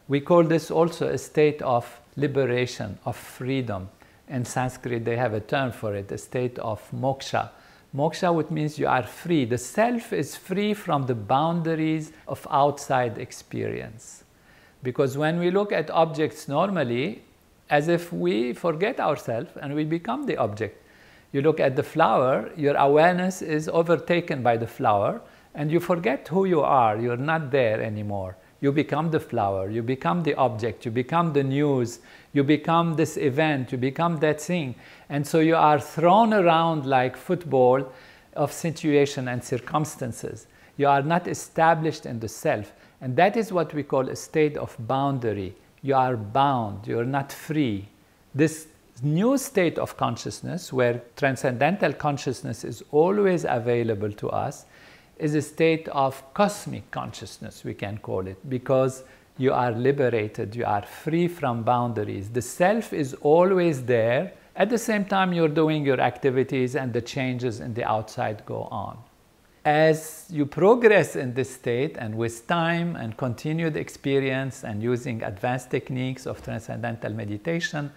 We 0.08 0.20
call 0.20 0.44
this 0.44 0.70
also 0.70 1.08
a 1.08 1.18
state 1.18 1.62
of 1.62 2.02
liberation, 2.16 3.00
of 3.06 3.16
freedom. 3.16 3.90
In 4.28 4.46
Sanskrit, 4.46 5.06
they 5.06 5.16
have 5.16 5.34
a 5.34 5.40
term 5.40 5.72
for 5.72 5.96
it, 5.96 6.12
a 6.12 6.18
state 6.18 6.60
of 6.60 6.82
moksha. 6.92 7.50
Moksha, 7.96 8.32
which 8.32 8.52
means 8.52 8.78
you 8.78 8.88
are 8.88 9.02
free. 9.02 9.46
The 9.46 9.58
self 9.58 10.14
is 10.14 10.36
free 10.36 10.76
from 10.76 11.08
the 11.08 11.16
boundaries 11.16 12.12
of 12.28 12.46
outside 12.52 13.18
experience. 13.18 14.24
Because 14.84 15.18
when 15.18 15.40
we 15.40 15.52
look 15.52 15.72
at 15.72 15.90
objects 15.92 16.48
normally, 16.48 17.22
as 17.70 17.88
if 17.88 18.12
we 18.12 18.54
forget 18.54 19.00
ourselves 19.00 19.52
and 19.62 19.76
we 19.76 19.86
become 19.86 20.26
the 20.26 20.38
object. 20.38 20.82
You 21.32 21.42
look 21.42 21.60
at 21.60 21.76
the 21.76 21.84
flower, 21.84 22.50
your 22.56 22.76
awareness 22.76 23.42
is 23.42 23.70
overtaken 23.70 24.42
by 24.42 24.58
the 24.58 24.68
flower, 24.68 25.22
and 25.54 25.72
you 25.72 25.80
forget 25.80 26.28
who 26.28 26.46
you 26.46 26.62
are. 26.62 26.98
You're 26.98 27.18
not 27.18 27.52
there 27.52 27.82
anymore. 27.82 28.36
You 28.62 28.72
become 28.72 29.12
the 29.12 29.20
flower, 29.20 29.70
you 29.70 29.82
become 29.82 30.24
the 30.24 30.36
object, 30.36 30.84
you 30.84 30.92
become 30.92 31.32
the 31.32 31.44
news, 31.44 32.00
you 32.34 32.44
become 32.44 32.96
this 32.96 33.16
event, 33.16 33.72
you 33.72 33.78
become 33.78 34.18
that 34.18 34.42
thing. 34.42 34.76
And 35.08 35.26
so 35.26 35.40
you 35.40 35.56
are 35.56 35.80
thrown 35.80 36.34
around 36.34 36.86
like 36.86 37.16
football 37.16 37.90
of 38.36 38.52
situation 38.52 39.30
and 39.30 39.42
circumstances. 39.42 40.48
You 40.76 40.88
are 40.88 41.02
not 41.02 41.28
established 41.28 42.06
in 42.06 42.20
the 42.20 42.28
self. 42.28 42.74
And 43.02 43.16
that 43.16 43.38
is 43.38 43.52
what 43.52 43.74
we 43.74 43.84
call 43.84 44.10
a 44.10 44.16
state 44.16 44.58
of 44.58 44.76
boundary. 44.88 45.56
You 45.82 45.96
are 45.96 46.18
bound, 46.18 46.88
you're 46.88 47.06
not 47.06 47.32
free. 47.32 47.88
This 48.36 48.68
new 49.02 49.38
state 49.38 49.80
of 49.80 49.96
consciousness, 49.96 50.74
where 50.74 51.02
transcendental 51.16 51.94
consciousness 51.94 52.66
is 52.66 52.84
always 52.92 53.46
available 53.48 54.12
to 54.12 54.30
us, 54.30 54.66
is 55.18 55.36
a 55.36 55.42
state 55.42 55.88
of 55.90 56.22
cosmic 56.34 56.90
consciousness, 56.92 57.64
we 57.64 57.74
can 57.74 57.98
call 57.98 58.28
it, 58.28 58.38
because 58.50 59.04
you 59.38 59.54
are 59.54 59.72
liberated, 59.72 60.56
you 60.56 60.66
are 60.66 60.82
free 60.82 61.28
from 61.28 61.64
boundaries. 61.64 62.30
The 62.30 62.42
self 62.42 62.92
is 62.92 63.14
always 63.22 63.84
there. 63.84 64.34
At 64.58 64.70
the 64.70 64.78
same 64.78 65.06
time, 65.06 65.32
you're 65.32 65.48
doing 65.48 65.86
your 65.86 66.02
activities 66.02 66.76
and 66.76 66.92
the 66.92 67.02
changes 67.02 67.62
in 67.62 67.74
the 67.74 67.86
outside 67.86 68.46
go 68.46 68.64
on. 68.64 68.98
As 69.66 70.26
you 70.30 70.46
progress 70.46 71.16
in 71.16 71.34
this 71.34 71.54
state 71.54 71.98
and 71.98 72.16
with 72.16 72.48
time 72.48 72.96
and 72.96 73.18
continued 73.18 73.76
experience 73.76 74.64
and 74.64 74.82
using 74.82 75.22
advanced 75.24 75.70
techniques 75.70 76.26
of 76.26 76.42
transcendental 76.42 77.14
meditation, 77.14 77.92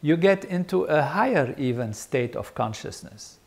you 0.00 0.16
get 0.16 0.44
into 0.46 0.84
a 0.84 1.02
higher 1.02 1.54
even 1.58 1.92
state 1.92 2.36
of 2.36 2.54
consciousness. 2.54 3.38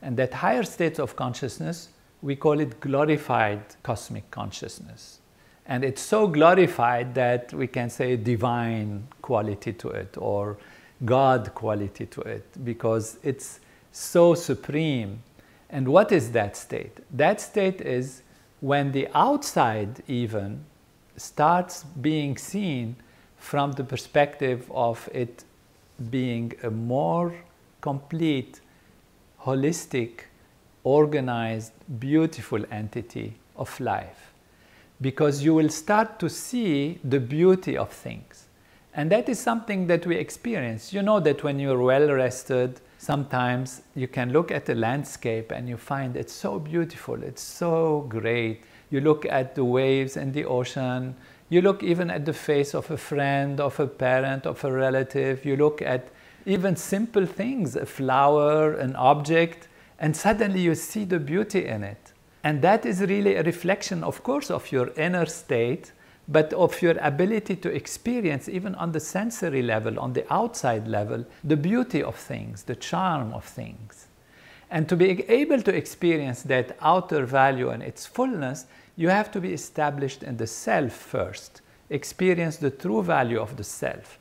And 0.00 0.16
that 0.16 0.32
higher 0.32 0.62
state 0.62 0.98
of 0.98 1.16
consciousness, 1.16 1.88
we 2.22 2.36
call 2.36 2.60
it 2.60 2.80
glorified 2.80 3.62
cosmic 3.82 4.30
consciousness. 4.30 5.20
And 5.66 5.84
it's 5.84 6.00
so 6.00 6.28
glorified 6.28 7.14
that 7.14 7.52
we 7.52 7.66
can 7.66 7.90
say 7.90 8.16
divine 8.16 9.08
quality 9.20 9.72
to 9.74 9.88
it 9.90 10.16
or 10.16 10.56
God 11.04 11.54
quality 11.54 12.06
to 12.06 12.20
it 12.22 12.64
because 12.64 13.18
it's 13.22 13.60
so 13.90 14.34
supreme. 14.34 15.22
And 15.70 15.88
what 15.88 16.12
is 16.12 16.32
that 16.32 16.56
state? 16.56 17.00
That 17.10 17.40
state 17.40 17.80
is 17.80 18.22
when 18.60 18.92
the 18.92 19.08
outside 19.14 20.02
even 20.06 20.64
starts 21.16 21.84
being 22.00 22.36
seen 22.36 22.96
from 23.36 23.72
the 23.72 23.84
perspective 23.84 24.70
of 24.72 25.08
it 25.12 25.44
being 26.10 26.52
a 26.62 26.70
more 26.70 27.34
complete, 27.80 28.60
holistic, 29.42 30.20
organized, 30.84 31.72
beautiful 31.98 32.64
entity 32.70 33.34
of 33.56 33.78
life. 33.80 34.32
Because 35.00 35.42
you 35.42 35.54
will 35.54 35.68
start 35.68 36.18
to 36.20 36.28
see 36.28 36.98
the 37.04 37.20
beauty 37.20 37.76
of 37.76 37.90
things. 37.90 38.46
And 38.94 39.10
that 39.10 39.28
is 39.28 39.38
something 39.38 39.86
that 39.88 40.06
we 40.06 40.16
experience. 40.16 40.92
You 40.92 41.02
know 41.02 41.20
that 41.20 41.44
when 41.44 41.58
you're 41.58 41.82
well 41.82 42.10
rested, 42.10 42.80
sometimes 42.98 43.82
you 43.94 44.08
can 44.08 44.32
look 44.32 44.50
at 44.50 44.66
the 44.66 44.74
landscape 44.74 45.52
and 45.52 45.68
you 45.68 45.76
find 45.76 46.16
it's 46.16 46.32
so 46.32 46.58
beautiful, 46.58 47.22
it's 47.22 47.42
so 47.42 48.06
great. 48.08 48.64
You 48.90 49.00
look 49.00 49.26
at 49.26 49.54
the 49.54 49.64
waves 49.64 50.16
in 50.16 50.32
the 50.32 50.44
ocean, 50.44 51.16
you 51.48 51.62
look 51.62 51.82
even 51.82 52.10
at 52.10 52.24
the 52.24 52.32
face 52.32 52.74
of 52.74 52.90
a 52.90 52.96
friend, 52.96 53.60
of 53.60 53.78
a 53.78 53.86
parent, 53.86 54.46
of 54.46 54.64
a 54.64 54.72
relative. 54.72 55.44
You 55.44 55.56
look 55.56 55.80
at 55.80 56.08
even 56.44 56.76
simple 56.76 57.26
things, 57.26 57.76
a 57.76 57.86
flower, 57.86 58.72
an 58.72 58.96
object, 58.96 59.68
and 59.98 60.16
suddenly 60.16 60.60
you 60.60 60.74
see 60.74 61.04
the 61.04 61.18
beauty 61.18 61.66
in 61.66 61.84
it. 61.84 62.12
And 62.42 62.62
that 62.62 62.86
is 62.86 63.00
really 63.00 63.36
a 63.36 63.42
reflection, 63.42 64.04
of 64.04 64.22
course, 64.22 64.50
of 64.50 64.70
your 64.70 64.90
inner 64.96 65.26
state, 65.26 65.92
but 66.28 66.52
of 66.52 66.82
your 66.82 66.96
ability 67.00 67.56
to 67.56 67.70
experience, 67.72 68.48
even 68.48 68.74
on 68.74 68.92
the 68.92 69.00
sensory 69.00 69.62
level, 69.62 69.98
on 70.00 70.12
the 70.12 70.32
outside 70.32 70.88
level, 70.88 71.24
the 71.44 71.56
beauty 71.56 72.02
of 72.02 72.16
things, 72.16 72.64
the 72.64 72.74
charm 72.74 73.32
of 73.32 73.44
things. 73.44 74.08
And 74.70 74.88
to 74.88 74.96
be 74.96 75.22
able 75.30 75.62
to 75.62 75.74
experience 75.74 76.42
that 76.42 76.76
outer 76.80 77.24
value 77.24 77.70
and 77.70 77.82
its 77.82 78.04
fullness, 78.06 78.66
you 78.96 79.08
have 79.08 79.30
to 79.32 79.40
be 79.40 79.52
established 79.52 80.22
in 80.22 80.36
the 80.36 80.46
self 80.46 80.92
first, 80.92 81.60
experience 81.90 82.56
the 82.56 82.70
true 82.70 83.02
value 83.02 83.40
of 83.40 83.56
the 83.56 83.64
self. 83.64 84.18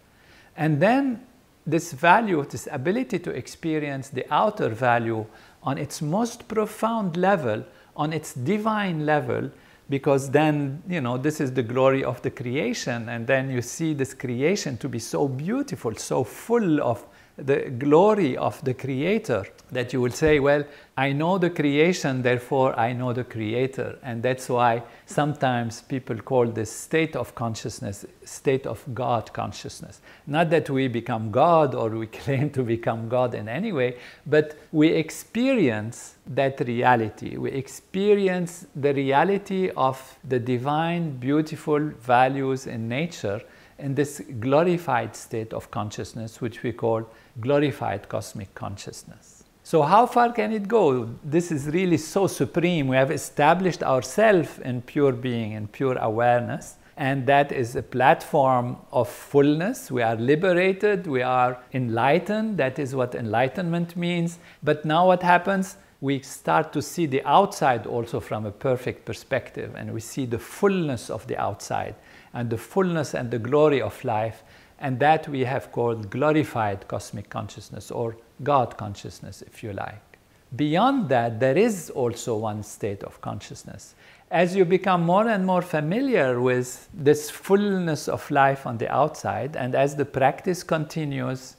And 0.55 0.79
then 0.79 1.25
this 1.65 1.93
value, 1.93 2.45
this 2.45 2.67
ability 2.71 3.19
to 3.19 3.31
experience 3.31 4.09
the 4.09 4.25
outer 4.31 4.69
value 4.69 5.25
on 5.63 5.79
its 5.79 6.01
most 6.01 6.47
profound 6.47 7.17
level, 7.17 7.65
on 7.95 8.13
its 8.13 8.33
divine 8.33 9.05
level, 9.05 9.49
because 9.89 10.31
then, 10.31 10.81
you 10.87 11.01
know, 11.01 11.17
this 11.17 11.39
is 11.39 11.53
the 11.53 11.63
glory 11.63 12.03
of 12.03 12.21
the 12.21 12.31
creation, 12.31 13.09
and 13.09 13.27
then 13.27 13.49
you 13.49 13.61
see 13.61 13.93
this 13.93 14.13
creation 14.13 14.77
to 14.77 14.89
be 14.89 14.99
so 14.99 15.27
beautiful, 15.27 15.95
so 15.95 16.23
full 16.23 16.81
of 16.81 17.05
the 17.37 17.69
glory 17.69 18.37
of 18.37 18.63
the 18.63 18.73
Creator 18.73 19.45
that 19.71 19.91
you 19.91 19.99
will 19.99 20.11
say, 20.11 20.39
Well, 20.39 20.63
I 20.97 21.11
know 21.11 21.37
the 21.37 21.49
creation, 21.49 22.21
therefore 22.21 22.77
I 22.79 22.93
know 22.93 23.11
the 23.11 23.25
Creator. 23.25 23.99
And 24.03 24.23
that's 24.23 24.47
why 24.47 24.83
sometimes 25.05 25.81
people 25.81 26.17
call 26.17 26.45
this 26.47 26.71
state 26.71 27.15
of 27.15 27.35
consciousness 27.35 28.05
state 28.23 28.65
of 28.65 28.83
God 28.93 29.33
consciousness. 29.33 30.01
Not 30.27 30.49
that 30.51 30.69
we 30.69 30.87
become 30.87 31.31
God 31.31 31.75
or 31.75 31.89
we 31.89 32.07
claim 32.23 32.49
to 32.51 32.63
become 32.63 33.09
God 33.09 33.35
in 33.35 33.49
any 33.49 33.71
way, 33.71 33.97
but 34.25 34.57
we 34.71 34.89
experience 34.89 36.15
that 36.27 36.59
reality. 36.61 37.37
We 37.37 37.51
experience 37.51 38.65
the 38.75 38.93
reality 38.93 39.71
of 39.75 40.17
the 40.23 40.39
divine, 40.39 41.17
beautiful 41.17 41.79
values 41.79 42.67
in 42.67 42.87
nature 42.87 43.41
in 43.79 43.95
this 43.95 44.21
glorified 44.39 45.15
state 45.15 45.53
of 45.53 45.69
consciousness, 45.71 46.41
which 46.41 46.63
we 46.63 46.71
call 46.71 47.09
glorified 47.39 48.07
cosmic 48.07 48.53
consciousness. 48.55 49.43
So, 49.63 49.81
how 49.81 50.05
far 50.05 50.31
can 50.31 50.51
it 50.51 50.67
go? 50.67 51.09
This 51.23 51.51
is 51.51 51.67
really 51.67 51.97
so 51.97 52.27
supreme. 52.27 52.87
We 52.87 52.95
have 52.95 53.09
established 53.09 53.81
ourselves 53.81 54.59
in 54.59 54.83
pure 54.83 55.11
being 55.11 55.55
and 55.55 55.71
pure 55.71 55.97
awareness, 55.97 56.75
and 56.97 57.25
that 57.25 57.51
is 57.51 57.75
a 57.75 57.81
platform 57.81 58.77
of 58.91 59.09
fullness. 59.09 59.89
We 59.89 60.03
are 60.03 60.15
liberated, 60.15 61.07
we 61.07 61.23
are 61.23 61.57
enlightened. 61.73 62.57
That 62.57 62.77
is 62.77 62.93
what 62.93 63.15
enlightenment 63.15 63.97
means. 63.97 64.37
But 64.61 64.85
now, 64.85 65.07
what 65.07 65.23
happens? 65.23 65.77
We 65.99 66.19
start 66.21 66.71
to 66.73 66.81
see 66.83 67.07
the 67.07 67.23
outside 67.25 67.87
also 67.87 68.19
from 68.19 68.45
a 68.45 68.51
perfect 68.51 69.03
perspective, 69.03 69.73
and 69.75 69.91
we 69.91 69.99
see 69.99 70.25
the 70.27 70.37
fullness 70.37 71.09
of 71.09 71.25
the 71.25 71.37
outside 71.37 71.95
and 72.35 72.49
the 72.49 72.57
fullness 72.57 73.15
and 73.15 73.31
the 73.31 73.39
glory 73.39 73.81
of 73.81 74.03
life 74.03 74.43
and 74.77 74.99
that 74.99 75.27
we 75.27 75.45
have 75.45 75.71
called 75.71 76.09
glorified 76.09 76.87
cosmic 76.87 77.29
consciousness 77.29 77.89
or 77.89 78.17
God 78.43 78.77
consciousness, 78.77 79.41
if 79.41 79.63
you 79.63 79.73
like. 79.73 80.19
Beyond 80.55 81.09
that, 81.09 81.39
there 81.39 81.57
is 81.57 81.89
also 81.89 82.37
one 82.37 82.61
state 82.61 83.03
of 83.03 83.19
consciousness. 83.21 83.95
As 84.29 84.55
you 84.55 84.65
become 84.65 85.03
more 85.03 85.27
and 85.27 85.45
more 85.45 85.61
familiar 85.61 86.41
with 86.41 86.89
this 86.93 87.29
fullness 87.29 88.07
of 88.07 88.29
life 88.29 88.67
on 88.67 88.77
the 88.77 88.93
outside, 88.93 89.55
and 89.55 89.73
as 89.73 89.95
the 89.95 90.05
practice 90.05 90.61
continues 90.61 91.55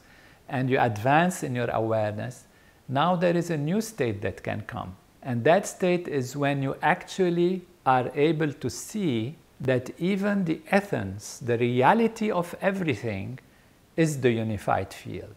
and 0.48 0.68
you 0.70 0.78
advance 0.78 1.42
in 1.42 1.54
your 1.54 1.70
awareness, 1.70 2.44
now 2.88 3.16
there 3.16 3.36
is 3.36 3.50
a 3.50 3.56
new 3.56 3.80
state 3.80 4.20
that 4.22 4.42
can 4.42 4.60
come. 4.62 4.96
And 5.22 5.42
that 5.44 5.66
state 5.66 6.06
is 6.06 6.36
when 6.36 6.62
you 6.62 6.76
actually 6.82 7.62
are 7.84 8.10
able 8.14 8.52
to 8.52 8.70
see 8.70 9.36
that 9.60 9.90
even 9.98 10.44
the 10.44 10.60
essence, 10.70 11.38
the 11.38 11.58
reality 11.58 12.30
of 12.30 12.54
everything, 12.60 13.38
is 13.96 14.20
the 14.20 14.30
unified 14.30 14.92
field. 14.92 15.34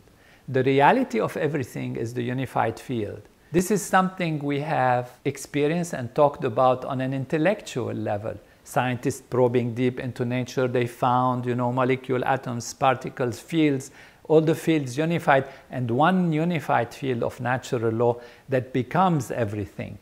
The 0.47 0.63
reality 0.63 1.19
of 1.19 1.37
everything 1.37 1.95
is 1.95 2.13
the 2.13 2.23
unified 2.23 2.79
field. 2.79 3.21
This 3.51 3.71
is 3.71 3.81
something 3.81 4.39
we 4.39 4.59
have 4.59 5.11
experienced 5.25 5.93
and 5.93 6.13
talked 6.13 6.43
about 6.43 6.85
on 6.85 7.01
an 7.01 7.13
intellectual 7.13 7.93
level. 7.93 8.35
Scientists 8.63 9.21
probing 9.21 9.73
deep 9.73 9.99
into 9.99 10.25
nature, 10.25 10.67
they 10.67 10.85
found, 10.85 11.45
you 11.45 11.55
know, 11.55 11.71
molecule, 11.71 12.23
atoms, 12.25 12.73
particles, 12.73 13.39
fields, 13.39 13.91
all 14.27 14.41
the 14.41 14.53
fields 14.53 14.97
unified, 14.97 15.47
and 15.71 15.89
one 15.89 16.31
unified 16.31 16.93
field 16.93 17.23
of 17.23 17.39
natural 17.39 17.91
law 17.91 18.19
that 18.49 18.73
becomes 18.73 19.31
everything 19.31 19.97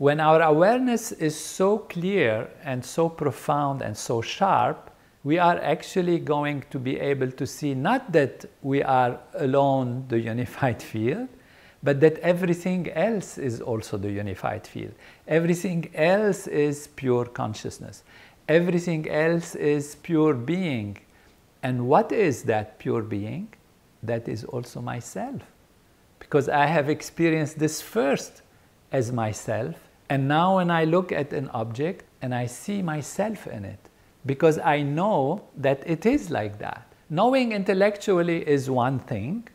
when 0.00 0.18
our 0.18 0.40
awareness 0.40 1.12
is 1.12 1.38
so 1.38 1.76
clear 1.76 2.48
and 2.64 2.82
so 2.82 3.06
profound 3.06 3.82
and 3.82 3.94
so 3.94 4.22
sharp, 4.22 4.90
we 5.24 5.38
are 5.38 5.58
actually 5.58 6.18
going 6.18 6.64
to 6.70 6.78
be 6.78 6.98
able 6.98 7.30
to 7.30 7.46
see 7.46 7.74
not 7.74 8.10
that 8.10 8.46
we 8.62 8.82
are 8.82 9.20
alone 9.34 10.06
the 10.08 10.18
unified 10.18 10.82
field, 10.92 11.28
but 11.82 12.00
that 12.00 12.16
everything 12.20 12.90
else 12.92 13.36
is 13.36 13.60
also 13.60 13.98
the 13.98 14.10
unified 14.10 14.66
field. 14.66 14.94
Everything 15.28 15.90
else 15.94 16.46
is 16.46 16.88
pure 16.96 17.26
consciousness. 17.26 18.02
Everything 18.48 19.06
else 19.06 19.54
is 19.54 19.96
pure 19.96 20.32
being. 20.32 20.96
And 21.62 21.86
what 21.86 22.10
is 22.10 22.44
that 22.44 22.78
pure 22.78 23.02
being? 23.02 23.52
That 24.02 24.28
is 24.28 24.44
also 24.44 24.80
myself. 24.80 25.42
Because 26.18 26.48
I 26.48 26.64
have 26.64 26.88
experienced 26.88 27.58
this 27.58 27.82
first 27.82 28.40
as 28.92 29.12
myself 29.12 29.76
and 30.10 30.26
now, 30.26 30.56
when 30.56 30.70
I 30.72 30.84
look 30.84 31.12
at 31.12 31.32
an 31.32 31.48
object 31.50 32.04
and 32.20 32.34
I 32.34 32.46
see 32.46 32.82
myself 32.82 33.46
in 33.46 33.64
it, 33.64 33.78
because 34.26 34.58
I 34.58 34.82
know 34.82 35.42
that 35.56 35.82
it 35.86 36.04
is 36.04 36.30
like 36.30 36.58
that. 36.58 36.92
Knowing 37.08 37.52
intellectually 37.52 38.46
is 38.46 38.68
one 38.68 38.98
thing, 38.98 39.48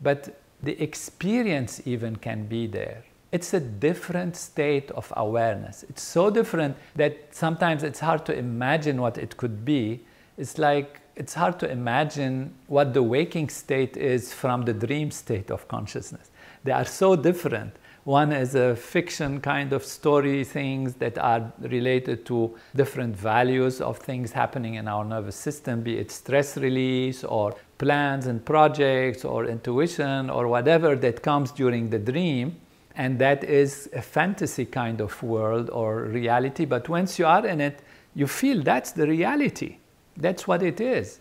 but 0.00 0.40
the 0.62 0.82
experience 0.82 1.82
even 1.84 2.16
can 2.16 2.46
be 2.46 2.66
there. 2.66 3.04
It's 3.32 3.52
a 3.52 3.60
different 3.60 4.34
state 4.36 4.90
of 4.92 5.12
awareness. 5.16 5.84
It's 5.84 6.02
so 6.02 6.30
different 6.30 6.76
that 6.96 7.28
sometimes 7.30 7.82
it's 7.82 8.00
hard 8.00 8.24
to 8.26 8.36
imagine 8.36 9.00
what 9.00 9.18
it 9.18 9.36
could 9.36 9.64
be. 9.64 10.00
It's 10.38 10.56
like 10.56 11.00
it's 11.16 11.34
hard 11.34 11.58
to 11.60 11.70
imagine 11.70 12.54
what 12.66 12.94
the 12.94 13.02
waking 13.02 13.50
state 13.50 13.98
is 13.98 14.32
from 14.32 14.62
the 14.62 14.72
dream 14.72 15.10
state 15.10 15.50
of 15.50 15.68
consciousness. 15.68 16.30
They 16.64 16.72
are 16.72 16.86
so 16.86 17.14
different. 17.16 17.76
One 18.04 18.32
is 18.32 18.56
a 18.56 18.74
fiction 18.74 19.40
kind 19.40 19.72
of 19.72 19.84
story, 19.84 20.42
things 20.42 20.94
that 20.94 21.18
are 21.18 21.52
related 21.60 22.26
to 22.26 22.56
different 22.74 23.14
values 23.14 23.80
of 23.80 23.98
things 23.98 24.32
happening 24.32 24.74
in 24.74 24.88
our 24.88 25.04
nervous 25.04 25.36
system, 25.36 25.82
be 25.82 25.98
it 25.98 26.10
stress 26.10 26.56
release 26.56 27.22
or 27.22 27.54
plans 27.78 28.26
and 28.26 28.44
projects 28.44 29.24
or 29.24 29.46
intuition 29.46 30.30
or 30.30 30.48
whatever 30.48 30.96
that 30.96 31.22
comes 31.22 31.52
during 31.52 31.90
the 31.90 31.98
dream. 32.00 32.56
And 32.96 33.20
that 33.20 33.44
is 33.44 33.88
a 33.94 34.02
fantasy 34.02 34.64
kind 34.64 35.00
of 35.00 35.22
world 35.22 35.70
or 35.70 36.02
reality. 36.02 36.64
But 36.64 36.88
once 36.88 37.20
you 37.20 37.26
are 37.26 37.46
in 37.46 37.60
it, 37.60 37.82
you 38.16 38.26
feel 38.26 38.64
that's 38.64 38.90
the 38.90 39.06
reality. 39.06 39.76
That's 40.16 40.48
what 40.48 40.64
it 40.64 40.80
is. 40.80 41.20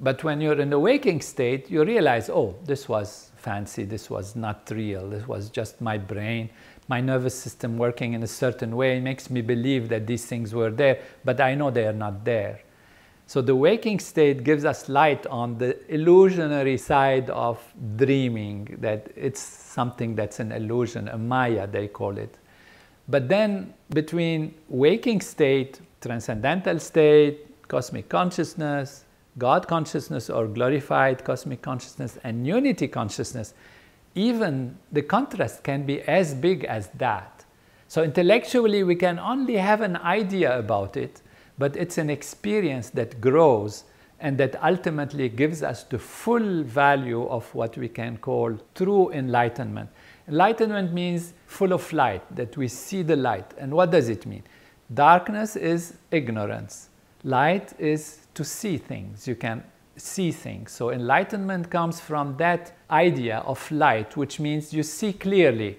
But 0.00 0.22
when 0.22 0.40
you're 0.40 0.60
in 0.60 0.70
the 0.70 0.78
waking 0.78 1.22
state, 1.22 1.70
you 1.70 1.84
realize, 1.84 2.30
oh, 2.30 2.54
this 2.64 2.88
was 2.88 3.29
fancy, 3.40 3.84
this 3.84 4.10
was 4.10 4.36
not 4.36 4.70
real, 4.70 5.08
this 5.08 5.26
was 5.26 5.50
just 5.50 5.80
my 5.80 5.98
brain, 5.98 6.50
my 6.88 7.00
nervous 7.00 7.34
system 7.34 7.78
working 7.78 8.12
in 8.12 8.22
a 8.22 8.26
certain 8.26 8.76
way 8.76 8.98
it 8.98 9.02
makes 9.02 9.30
me 9.30 9.40
believe 9.40 9.88
that 9.88 10.06
these 10.06 10.26
things 10.26 10.54
were 10.54 10.70
there, 10.70 11.00
but 11.24 11.40
I 11.40 11.54
know 11.54 11.70
they 11.70 11.86
are 11.86 11.92
not 11.92 12.24
there. 12.24 12.60
So 13.26 13.40
the 13.40 13.54
waking 13.54 14.00
state 14.00 14.42
gives 14.42 14.64
us 14.64 14.88
light 14.88 15.24
on 15.28 15.56
the 15.56 15.78
illusionary 15.88 16.76
side 16.76 17.30
of 17.30 17.62
dreaming, 17.96 18.76
that 18.80 19.08
it's 19.14 19.40
something 19.40 20.16
that's 20.16 20.40
an 20.40 20.50
illusion, 20.50 21.06
a 21.08 21.16
maya 21.16 21.68
they 21.68 21.86
call 21.86 22.18
it. 22.18 22.38
But 23.08 23.28
then 23.28 23.72
between 23.90 24.54
waking 24.68 25.20
state, 25.20 25.80
transcendental 26.00 26.80
state, 26.80 27.68
cosmic 27.68 28.08
consciousness, 28.08 29.04
God 29.38 29.66
consciousness 29.68 30.28
or 30.28 30.46
glorified 30.46 31.24
cosmic 31.24 31.62
consciousness 31.62 32.18
and 32.24 32.46
unity 32.46 32.88
consciousness, 32.88 33.54
even 34.14 34.76
the 34.92 35.02
contrast 35.02 35.62
can 35.62 35.86
be 35.86 36.02
as 36.02 36.34
big 36.34 36.64
as 36.64 36.88
that. 36.98 37.44
So, 37.88 38.02
intellectually, 38.02 38.82
we 38.84 38.94
can 38.94 39.18
only 39.18 39.56
have 39.56 39.80
an 39.80 39.96
idea 39.96 40.58
about 40.58 40.96
it, 40.96 41.22
but 41.58 41.76
it's 41.76 41.98
an 41.98 42.10
experience 42.10 42.90
that 42.90 43.20
grows 43.20 43.84
and 44.20 44.36
that 44.38 44.62
ultimately 44.62 45.28
gives 45.28 45.62
us 45.62 45.84
the 45.84 45.98
full 45.98 46.62
value 46.62 47.26
of 47.28 47.52
what 47.54 47.76
we 47.76 47.88
can 47.88 48.18
call 48.18 48.56
true 48.74 49.10
enlightenment. 49.12 49.88
Enlightenment 50.28 50.92
means 50.92 51.32
full 51.46 51.72
of 51.72 51.92
light, 51.92 52.22
that 52.36 52.56
we 52.56 52.68
see 52.68 53.02
the 53.02 53.16
light. 53.16 53.52
And 53.58 53.72
what 53.72 53.90
does 53.90 54.08
it 54.08 54.26
mean? 54.26 54.42
Darkness 54.92 55.56
is 55.56 55.94
ignorance, 56.10 56.89
light 57.24 57.72
is 57.78 58.26
to 58.34 58.44
see 58.44 58.78
things. 58.78 59.26
You 59.26 59.36
can 59.36 59.62
see 59.96 60.32
things. 60.32 60.72
So 60.72 60.90
enlightenment 60.90 61.70
comes 61.70 62.00
from 62.00 62.36
that 62.38 62.72
idea 62.90 63.38
of 63.38 63.70
light, 63.70 64.16
which 64.16 64.40
means 64.40 64.72
you 64.72 64.82
see 64.82 65.12
clearly. 65.12 65.78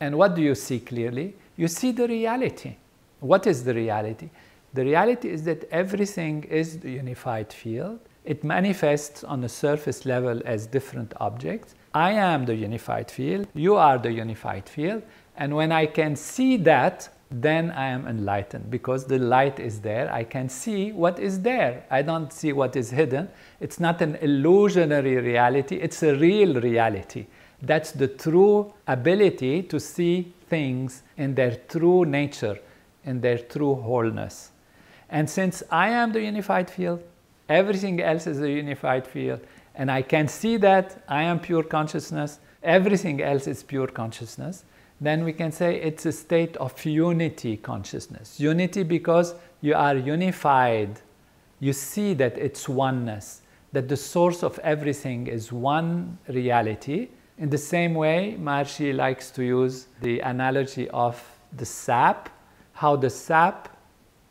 And 0.00 0.16
what 0.18 0.34
do 0.34 0.42
you 0.42 0.54
see 0.54 0.80
clearly? 0.80 1.34
You 1.56 1.68
see 1.68 1.92
the 1.92 2.08
reality. 2.08 2.76
What 3.20 3.46
is 3.46 3.64
the 3.64 3.74
reality? 3.74 4.30
The 4.74 4.84
reality 4.84 5.28
is 5.28 5.44
that 5.44 5.64
everything 5.70 6.44
is 6.44 6.78
the 6.78 6.90
unified 6.90 7.52
field. 7.52 8.00
It 8.24 8.42
manifests 8.42 9.24
on 9.24 9.44
a 9.44 9.48
surface 9.48 10.06
level 10.06 10.40
as 10.44 10.66
different 10.66 11.12
objects. 11.20 11.74
I 11.94 12.12
am 12.12 12.46
the 12.46 12.54
unified 12.54 13.10
field, 13.10 13.48
you 13.54 13.76
are 13.76 13.98
the 13.98 14.10
unified 14.10 14.66
field, 14.68 15.02
and 15.36 15.54
when 15.54 15.72
I 15.72 15.86
can 15.86 16.16
see 16.16 16.56
that, 16.58 17.10
then 17.32 17.70
I 17.70 17.86
am 17.86 18.06
enlightened 18.06 18.70
because 18.70 19.06
the 19.06 19.18
light 19.18 19.58
is 19.58 19.80
there. 19.80 20.12
I 20.12 20.24
can 20.24 20.48
see 20.48 20.92
what 20.92 21.18
is 21.18 21.40
there. 21.40 21.84
I 21.90 22.02
don't 22.02 22.32
see 22.32 22.52
what 22.52 22.76
is 22.76 22.90
hidden. 22.90 23.28
It's 23.60 23.80
not 23.80 24.02
an 24.02 24.16
illusionary 24.16 25.16
reality, 25.16 25.76
it's 25.76 26.02
a 26.02 26.14
real 26.14 26.60
reality. 26.60 27.26
That's 27.62 27.92
the 27.92 28.08
true 28.08 28.74
ability 28.86 29.62
to 29.64 29.80
see 29.80 30.32
things 30.48 31.02
in 31.16 31.34
their 31.34 31.56
true 31.68 32.04
nature, 32.04 32.58
in 33.04 33.20
their 33.20 33.38
true 33.38 33.76
wholeness. 33.76 34.50
And 35.08 35.28
since 35.28 35.62
I 35.70 35.88
am 35.90 36.12
the 36.12 36.20
unified 36.20 36.68
field, 36.68 37.02
everything 37.48 38.00
else 38.00 38.26
is 38.26 38.40
a 38.42 38.50
unified 38.50 39.06
field, 39.06 39.40
and 39.74 39.90
I 39.90 40.02
can 40.02 40.28
see 40.28 40.56
that 40.58 41.02
I 41.08 41.22
am 41.22 41.38
pure 41.38 41.62
consciousness, 41.62 42.40
everything 42.62 43.22
else 43.22 43.46
is 43.46 43.62
pure 43.62 43.86
consciousness 43.86 44.64
then 45.02 45.24
we 45.24 45.32
can 45.32 45.50
say 45.50 45.80
it's 45.80 46.06
a 46.06 46.12
state 46.12 46.56
of 46.58 46.84
unity 46.84 47.56
consciousness. 47.56 48.38
Unity 48.38 48.84
because 48.84 49.34
you 49.60 49.74
are 49.74 49.96
unified. 49.96 51.00
You 51.58 51.72
see 51.72 52.14
that 52.14 52.38
it's 52.38 52.68
oneness, 52.68 53.42
that 53.72 53.88
the 53.88 53.96
source 53.96 54.42
of 54.44 54.58
everything 54.60 55.26
is 55.26 55.52
one 55.52 56.18
reality. 56.28 57.08
In 57.38 57.50
the 57.50 57.58
same 57.58 57.94
way, 57.94 58.36
Maharishi 58.38 58.94
likes 58.94 59.32
to 59.32 59.42
use 59.42 59.86
the 60.00 60.20
analogy 60.20 60.88
of 60.90 61.20
the 61.56 61.66
sap, 61.66 62.28
how 62.72 62.94
the 62.94 63.10
sap 63.10 63.76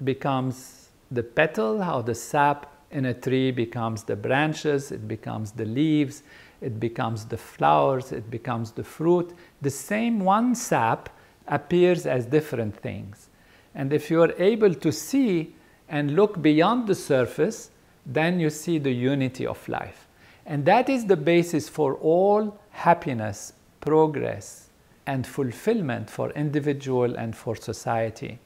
becomes 0.03 0.89
the 1.12 1.23
petal, 1.23 1.81
how 1.81 2.01
the 2.01 2.15
sap 2.15 2.71
in 2.91 3.05
a 3.05 3.13
tree 3.13 3.51
becomes 3.51 4.03
the 4.03 4.15
branches, 4.15 4.91
it 4.91 5.07
becomes 5.07 5.51
the 5.51 5.65
leaves, 5.65 6.23
it 6.62 6.80
becomes 6.80 7.26
the 7.26 7.38
flowers, 7.38 8.12
it 8.12 8.30
becomes 8.30 8.71
the 8.71 8.84
fruit. 8.84 9.34
The 9.62 9.69
same 9.69 10.19
one 10.19 10.56
sap 10.56 11.10
appears 11.47 12.06
as 12.06 12.26
different 12.26 12.76
things. 12.76 13.30
And 13.74 13.91
if 13.91 14.12
you 14.12 14.21
are 14.21 14.34
able 14.38 14.74
to 14.76 14.91
see 14.91 15.56
and 15.89 16.15
look 16.15 16.41
beyond 16.41 16.88
the 16.88 16.95
surface, 16.95 17.71
then 18.06 18.39
you 18.39 18.50
see 18.50 18.78
the 18.78 18.91
unity 18.91 19.45
of 19.45 19.67
life. 19.67 20.08
And 20.45 20.65
that 20.65 20.89
is 20.89 21.06
the 21.06 21.17
basis 21.17 21.67
for 21.69 21.95
all 21.95 22.60
happiness, 22.71 23.54
progress, 23.80 24.69
and 25.06 25.26
fulfillment 25.26 26.10
for 26.10 26.32
individual 26.32 27.15
and 27.15 27.36
for 27.36 27.56
society. 27.56 28.39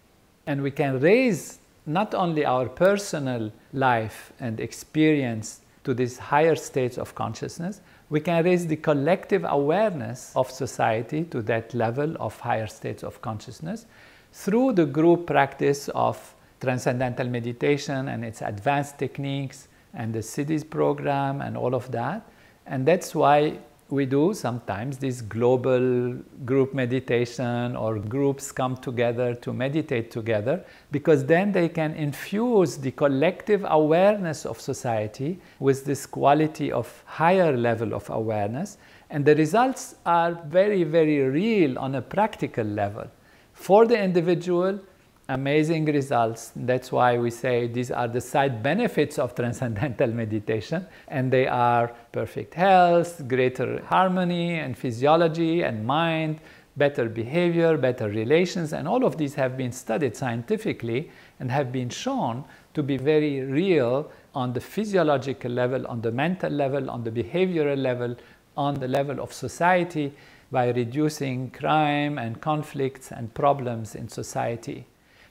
And 0.47 0.61
we 0.61 0.71
can 0.71 0.99
raise 0.99 1.59
not 1.85 2.13
only 2.13 2.45
our 2.45 2.67
personal 2.67 3.51
life 3.73 4.33
and 4.39 4.59
experience 4.59 5.61
to 5.83 5.93
these 5.93 6.17
higher 6.17 6.55
states 6.55 6.97
of 6.97 7.13
consciousness, 7.15 7.81
we 8.09 8.19
can 8.19 8.43
raise 8.43 8.67
the 8.67 8.75
collective 8.75 9.45
awareness 9.47 10.31
of 10.35 10.49
society 10.51 11.23
to 11.25 11.41
that 11.41 11.73
level 11.73 12.15
of 12.19 12.39
higher 12.39 12.67
states 12.67 13.03
of 13.03 13.21
consciousness 13.21 13.85
through 14.31 14.73
the 14.73 14.85
group 14.85 15.27
practice 15.27 15.89
of 15.89 16.35
transcendental 16.59 17.27
meditation 17.27 18.07
and 18.09 18.23
its 18.23 18.41
advanced 18.41 18.97
techniques 18.99 19.67
and 19.93 20.13
the 20.13 20.19
Siddhis 20.19 20.69
program 20.69 21.41
and 21.41 21.57
all 21.57 21.73
of 21.73 21.91
that. 21.91 22.27
And 22.65 22.85
that's 22.85 23.15
why 23.15 23.59
we 23.89 24.05
do 24.05 24.33
sometimes 24.33 24.97
this 24.97 25.21
global 25.21 26.15
group 26.43 26.73
meditation 26.73 27.75
or 27.75 27.99
groups 27.99 28.51
come 28.51 28.75
together 28.77 29.35
to 29.35 29.53
meditate 29.53 30.09
together 30.09 30.65
because 30.91 31.23
then 31.25 31.51
they 31.51 31.69
can 31.69 31.93
infuse 31.93 32.77
the 32.77 32.89
collective 32.91 33.63
awareness 33.67 34.43
of 34.45 34.59
society 34.59 35.39
with 35.59 35.85
this 35.85 36.07
quality 36.07 36.71
of 36.71 37.03
higher 37.05 37.55
level 37.55 37.93
of 37.93 38.09
awareness. 38.09 38.77
And 39.11 39.23
the 39.23 39.35
results 39.35 39.95
are 40.03 40.33
very 40.47 40.83
very 40.83 41.19
real 41.19 41.77
on 41.77 41.93
a 41.93 42.01
practical 42.01 42.65
level. 42.65 43.07
For 43.53 43.85
the 43.85 44.01
individual 44.01 44.79
amazing 45.29 45.85
results. 45.85 46.51
That's 46.55 46.91
why 46.91 47.17
we 47.17 47.31
say 47.31 47.67
these 47.67 47.91
are 47.91 48.07
the 48.07 48.21
side 48.21 48.61
benefits 48.61 49.17
of 49.17 49.35
transcendental 49.35 50.07
meditation, 50.23 50.85
and 51.07 51.31
they 51.31 51.47
are 51.47 51.93
perfect 52.11 52.53
health, 52.53 53.27
greater 53.27 53.83
harmony 53.85 54.59
and 54.59 54.77
physiology 54.77 55.63
and 55.63 55.85
mind, 55.85 56.39
better 56.77 57.07
behavior, 57.07 57.77
better 57.77 58.09
relations, 58.09 58.73
and 58.73 58.87
all 58.87 59.05
of 59.05 59.17
these 59.17 59.35
have 59.35 59.57
been 59.57 59.71
studied 59.71 60.15
scientifically 60.15 61.09
and 61.39 61.49
have 61.49 61.71
been 61.71 61.89
shown 61.89 62.43
to 62.73 62.83
be 62.83 62.97
very 62.97 63.41
real 63.41 64.11
on 64.33 64.51
the 64.53 64.59
physiological 64.59 65.49
level, 65.49 65.87
on 65.87 66.01
the 66.01 66.11
mental 66.11 66.51
level, 66.51 66.89
on 66.89 67.03
the 67.03 67.11
behavioral 67.11 67.77
level, 67.77 68.15
on 68.57 68.75
the 68.75 68.87
level 68.87 69.19
of 69.21 69.31
society 69.31 70.13
by 70.51 70.69
reducing 70.69 71.49
crime 71.51 72.17
and 72.17 72.41
conflicts 72.41 73.11
and 73.11 73.33
problems 73.33 73.95
in 73.95 74.07
society. 74.07 74.85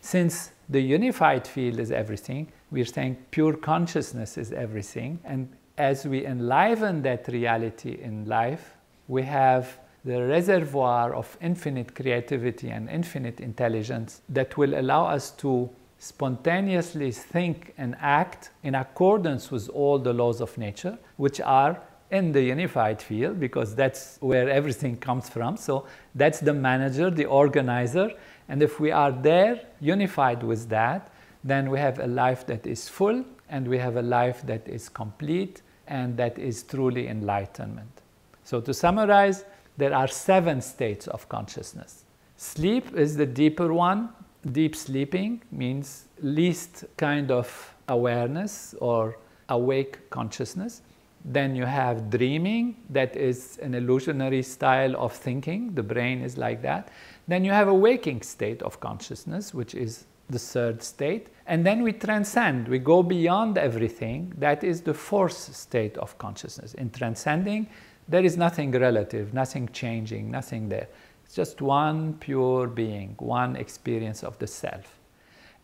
Since 0.04 0.50
the 0.68 0.82
unified 0.82 1.46
field 1.46 1.78
is 1.78 1.90
everything, 1.90 2.52
we're 2.70 2.84
saying 2.84 3.16
pure 3.30 3.54
consciousness 3.54 4.36
is 4.36 4.52
everything. 4.52 5.18
And 5.24 5.48
as 5.78 6.04
we 6.04 6.26
enliven 6.26 7.00
that 7.04 7.26
reality 7.28 7.98
in 8.02 8.26
life, 8.26 8.74
we 9.08 9.22
have 9.22 9.78
the 10.04 10.22
reservoir 10.26 11.14
of 11.14 11.38
infinite 11.40 11.94
creativity 11.94 12.68
and 12.68 12.90
infinite 12.90 13.40
intelligence 13.40 14.20
that 14.28 14.58
will 14.58 14.78
allow 14.78 15.06
us 15.06 15.30
to 15.38 15.70
spontaneously 15.98 17.10
think 17.10 17.72
and 17.78 17.96
act 17.98 18.50
in 18.62 18.74
accordance 18.74 19.50
with 19.50 19.70
all 19.70 19.98
the 19.98 20.12
laws 20.12 20.42
of 20.42 20.58
nature, 20.58 20.98
which 21.16 21.40
are 21.40 21.80
in 22.10 22.30
the 22.30 22.42
unified 22.42 23.00
field, 23.00 23.40
because 23.40 23.74
that's 23.74 24.18
where 24.20 24.50
everything 24.50 24.98
comes 24.98 25.30
from. 25.30 25.56
So 25.56 25.86
that's 26.14 26.40
the 26.40 26.52
manager, 26.52 27.10
the 27.10 27.24
organizer, 27.24 28.10
and 28.48 28.62
if 28.62 28.78
we 28.78 28.90
are 28.90 29.12
there, 29.12 29.60
unified 29.80 30.42
with 30.42 30.68
that, 30.68 31.10
then 31.42 31.70
we 31.70 31.78
have 31.78 31.98
a 31.98 32.06
life 32.06 32.46
that 32.46 32.66
is 32.66 32.88
full 32.88 33.24
and 33.48 33.66
we 33.68 33.78
have 33.78 33.96
a 33.96 34.02
life 34.02 34.42
that 34.46 34.66
is 34.68 34.88
complete 34.88 35.62
and 35.86 36.16
that 36.16 36.38
is 36.38 36.62
truly 36.62 37.08
enlightenment. 37.08 38.00
So, 38.44 38.60
to 38.60 38.74
summarize, 38.74 39.44
there 39.76 39.94
are 39.94 40.08
seven 40.08 40.60
states 40.60 41.06
of 41.08 41.28
consciousness. 41.28 42.04
Sleep 42.36 42.94
is 42.94 43.16
the 43.16 43.26
deeper 43.26 43.72
one. 43.72 44.10
Deep 44.52 44.76
sleeping 44.76 45.42
means 45.50 46.04
least 46.20 46.84
kind 46.96 47.30
of 47.30 47.74
awareness 47.88 48.74
or 48.80 49.18
awake 49.48 50.10
consciousness. 50.10 50.82
Then 51.24 51.56
you 51.56 51.64
have 51.64 52.10
dreaming, 52.10 52.76
that 52.90 53.16
is 53.16 53.58
an 53.62 53.74
illusionary 53.74 54.42
style 54.42 54.94
of 54.96 55.12
thinking. 55.12 55.74
The 55.74 55.82
brain 55.82 56.20
is 56.20 56.36
like 56.36 56.60
that. 56.62 56.90
Then 57.26 57.44
you 57.44 57.52
have 57.52 57.68
a 57.68 57.74
waking 57.74 58.22
state 58.22 58.62
of 58.62 58.80
consciousness, 58.80 59.54
which 59.54 59.74
is 59.74 60.06
the 60.28 60.38
third 60.38 60.82
state. 60.82 61.28
And 61.46 61.64
then 61.64 61.82
we 61.82 61.92
transcend, 61.92 62.68
we 62.68 62.78
go 62.78 63.02
beyond 63.02 63.58
everything. 63.58 64.32
That 64.38 64.64
is 64.64 64.82
the 64.82 64.94
fourth 64.94 65.32
state 65.32 65.96
of 65.98 66.16
consciousness. 66.18 66.74
In 66.74 66.90
transcending, 66.90 67.68
there 68.08 68.24
is 68.24 68.36
nothing 68.36 68.72
relative, 68.72 69.32
nothing 69.32 69.68
changing, 69.72 70.30
nothing 70.30 70.68
there. 70.68 70.88
It's 71.24 71.34
just 71.34 71.62
one 71.62 72.14
pure 72.14 72.66
being, 72.66 73.14
one 73.18 73.56
experience 73.56 74.22
of 74.22 74.38
the 74.38 74.46
self. 74.46 74.98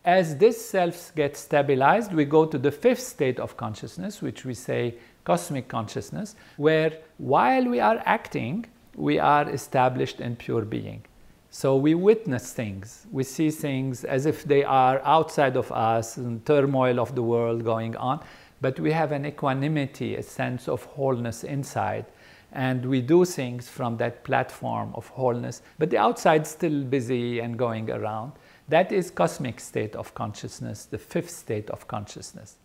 As 0.03 0.37
this 0.37 0.63
self 0.63 1.13
gets 1.15 1.39
stabilized, 1.41 2.11
we 2.13 2.25
go 2.25 2.45
to 2.45 2.57
the 2.57 2.71
fifth 2.71 3.01
state 3.01 3.39
of 3.39 3.55
consciousness, 3.57 4.21
which 4.21 4.45
we 4.45 4.55
say 4.55 4.95
cosmic 5.23 5.67
consciousness, 5.67 6.35
where 6.57 6.97
while 7.19 7.65
we 7.65 7.79
are 7.79 8.01
acting, 8.05 8.65
we 8.95 9.19
are 9.19 9.47
established 9.49 10.19
in 10.19 10.35
pure 10.35 10.65
being. 10.65 11.05
So 11.53 11.75
we 11.75 11.95
witness 11.95 12.53
things. 12.53 13.05
We 13.11 13.25
see 13.25 13.51
things 13.51 14.05
as 14.05 14.25
if 14.25 14.45
they 14.45 14.63
are 14.63 15.01
outside 15.03 15.57
of 15.57 15.69
us, 15.69 16.15
and 16.15 16.45
turmoil 16.45 16.97
of 16.97 17.13
the 17.13 17.21
world 17.21 17.65
going 17.65 17.97
on, 17.97 18.23
but 18.61 18.79
we 18.79 18.93
have 18.93 19.11
an 19.11 19.25
equanimity, 19.25 20.15
a 20.15 20.23
sense 20.23 20.69
of 20.69 20.85
wholeness 20.85 21.43
inside. 21.43 22.05
And 22.53 22.85
we 22.85 23.01
do 23.01 23.25
things 23.25 23.67
from 23.67 23.97
that 23.97 24.23
platform 24.23 24.93
of 24.95 25.07
wholeness, 25.09 25.61
but 25.77 25.89
the 25.89 25.97
outside 25.97 26.47
still 26.47 26.83
busy 26.83 27.41
and 27.41 27.59
going 27.59 27.91
around. 27.91 28.31
That 28.69 28.93
is 28.93 29.11
cosmic 29.11 29.59
state 29.59 29.93
of 29.97 30.13
consciousness, 30.13 30.85
the 30.85 30.97
fifth 30.97 31.31
state 31.31 31.69
of 31.69 31.85
consciousness. 31.85 32.59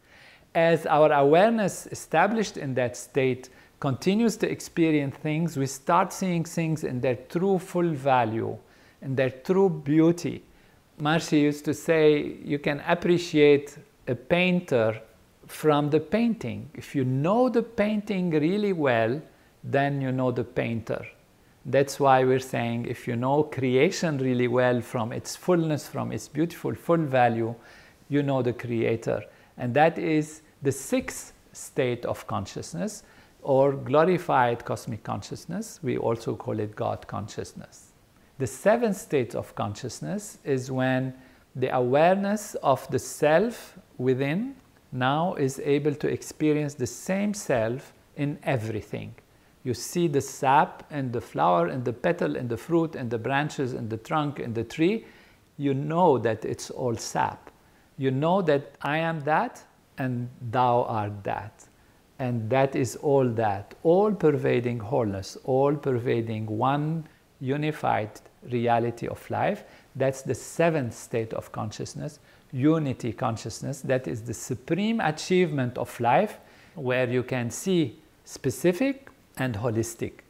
As 0.55 0.87
our 0.87 1.11
awareness 1.11 1.89
established 1.89 2.57
in 2.57 2.75
that 2.75 2.97
state 2.97 3.49
continues 3.81 4.37
to 4.37 4.49
experience 4.49 5.17
things, 5.17 5.57
we 5.57 5.67
start 5.67 6.13
seeing 6.13 6.45
things 6.45 6.85
in 6.85 7.01
their 7.01 7.17
true 7.17 7.59
full 7.59 7.91
value 7.91 8.57
and 9.03 9.17
their 9.17 9.31
true 9.31 9.69
beauty. 9.69 10.43
Maharishi 11.01 11.43
used 11.43 11.65
to 11.67 11.75
say 11.75 12.37
you 12.45 12.59
can 12.59 12.81
appreciate 12.87 13.77
a 14.09 14.15
painter 14.15 15.01
from 15.47 15.91
the 15.91 16.01
painting. 16.01 16.71
If 16.75 16.95
you 16.95 17.05
know 17.05 17.49
the 17.49 17.63
painting 17.63 18.31
really 18.31 18.73
well, 18.73 19.21
then 19.63 20.01
you 20.01 20.13
know 20.13 20.31
the 20.31 20.45
painter. 20.45 21.07
That's 21.65 21.99
why 21.99 22.25
we're 22.25 22.39
saying 22.39 22.87
if 22.87 23.09
you 23.09 23.17
know 23.17 23.43
creation 23.43 24.19
really 24.19 24.47
well 24.47 24.81
from 24.81 25.13
its 25.13 25.35
fullness, 25.35 25.89
from 25.89 26.13
its 26.13 26.29
beautiful 26.29 26.75
full 26.75 26.99
value, 26.99 27.55
you 28.09 28.23
know 28.23 28.41
the 28.41 28.53
Creator. 28.53 29.25
And 29.59 29.75
that 29.75 29.99
is 29.99 30.43
the 30.63 30.71
sixth 30.71 31.33
state 31.53 32.05
of 32.05 32.27
consciousness 32.27 33.03
or 33.43 33.73
glorified 33.73 34.65
cosmic 34.65 35.03
consciousness. 35.03 35.81
We 35.83 35.99
also 35.99 36.37
call 36.37 36.61
it 36.61 36.77
God 36.77 37.07
consciousness. 37.07 37.86
The 38.39 38.47
seventh 38.47 38.97
state 38.97 39.35
of 39.35 39.55
consciousness 39.55 40.39
is 40.45 40.71
when 40.71 41.15
the 41.55 41.75
awareness 41.75 42.55
of 42.57 42.87
the 42.91 42.99
self 42.99 43.79
within 43.97 44.57
now 44.93 45.35
is 45.35 45.59
able 45.65 45.95
to 45.95 46.09
experience 46.09 46.75
the 46.75 46.87
same 46.87 47.33
self 47.33 47.95
in 48.17 48.39
everything. 48.43 49.15
You 49.65 49.73
see 49.75 50.07
the 50.07 50.21
sap 50.21 50.85
and 50.91 51.13
the 51.13 51.21
flower 51.21 51.69
and 51.69 51.85
the 51.85 51.93
petal 51.93 52.37
and 52.37 52.49
the 52.49 52.57
fruit 52.57 52.95
and 52.95 53.11
the 53.11 53.19
branches 53.19 53.73
and 53.73 53.89
the 53.89 53.97
trunk 53.97 54.39
and 54.39 54.55
the 54.55 54.65
tree. 54.65 55.07
You 55.57 55.73
know 55.73 56.19
that 56.19 56.45
it's 56.45 56.71
all 56.71 56.95
sap. 56.95 57.51
You 57.97 58.11
know 58.11 58.43
that 58.43 58.77
I 58.83 58.99
am 58.99 59.21
that 59.21 59.65
and 59.97 60.29
thou 60.51 60.85
art 60.85 61.25
that. 61.25 61.65
And 62.19 62.49
that 62.51 62.77
is 62.77 62.97
all 62.97 63.29
that, 63.31 63.75
all 63.83 64.13
pervading 64.13 64.79
wholeness, 64.79 65.37
all 65.45 65.75
pervading 65.75 66.47
one 66.47 67.07
unified 67.41 68.11
reality 68.51 69.09
of 69.09 69.29
life. 69.31 69.65
That's 69.95 70.23
the 70.23 70.35
seventh 70.35 70.95
state 70.95 71.33
of 71.33 71.53
consciousness, 71.53 72.19
unity 72.53 73.13
consciousness. 73.13 73.81
That 73.81 74.07
is 74.07 74.23
the 74.23 74.35
supreme 74.35 75.01
achievement 75.01 75.79
of 75.79 75.99
life 76.01 76.39
where 76.75 77.09
you 77.09 77.23
can 77.23 77.51
see 77.51 77.99
specific 78.25 79.09
and 79.39 79.55
holistic. 79.55 80.21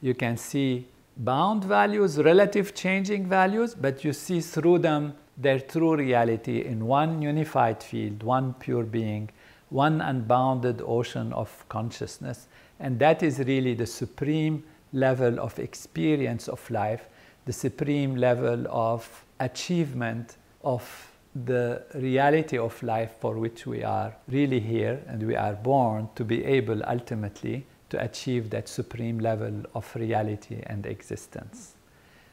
You 0.00 0.14
can 0.14 0.36
see 0.36 0.86
bound 1.16 1.64
values, 1.64 2.18
relative 2.18 2.74
changing 2.74 3.28
values, 3.28 3.74
but 3.74 4.04
you 4.04 4.12
see 4.12 4.40
through 4.40 4.78
them 4.78 5.14
their 5.36 5.60
true 5.60 5.96
reality 5.96 6.64
in 6.64 6.86
one 6.86 7.22
unified 7.22 7.82
field, 7.82 8.22
one 8.22 8.54
pure 8.54 8.84
being, 8.84 9.30
one 9.70 10.00
unbounded 10.00 10.82
ocean 10.84 11.32
of 11.32 11.64
consciousness. 11.68 12.48
And 12.80 12.98
that 12.98 13.22
is 13.22 13.38
really 13.38 13.74
the 13.74 13.86
supreme 13.86 14.64
level 14.92 15.40
of 15.40 15.58
experience 15.58 16.48
of 16.48 16.70
life, 16.70 17.08
the 17.46 17.52
supreme 17.52 18.16
level 18.16 18.66
of 18.68 19.24
achievement 19.40 20.36
of 20.62 21.08
the 21.44 21.82
reality 21.94 22.58
of 22.58 22.80
life 22.82 23.14
for 23.18 23.38
which 23.38 23.66
we 23.66 23.82
are 23.82 24.14
really 24.28 24.60
here 24.60 25.00
and 25.06 25.26
we 25.26 25.34
are 25.34 25.54
born 25.54 26.08
to 26.14 26.24
be 26.24 26.44
able 26.44 26.82
ultimately 26.86 27.66
to 27.88 28.02
achieve 28.02 28.50
that 28.50 28.68
supreme 28.68 29.18
level 29.18 29.62
of 29.74 29.94
reality 29.96 30.62
and 30.66 30.86
existence. 30.86 31.74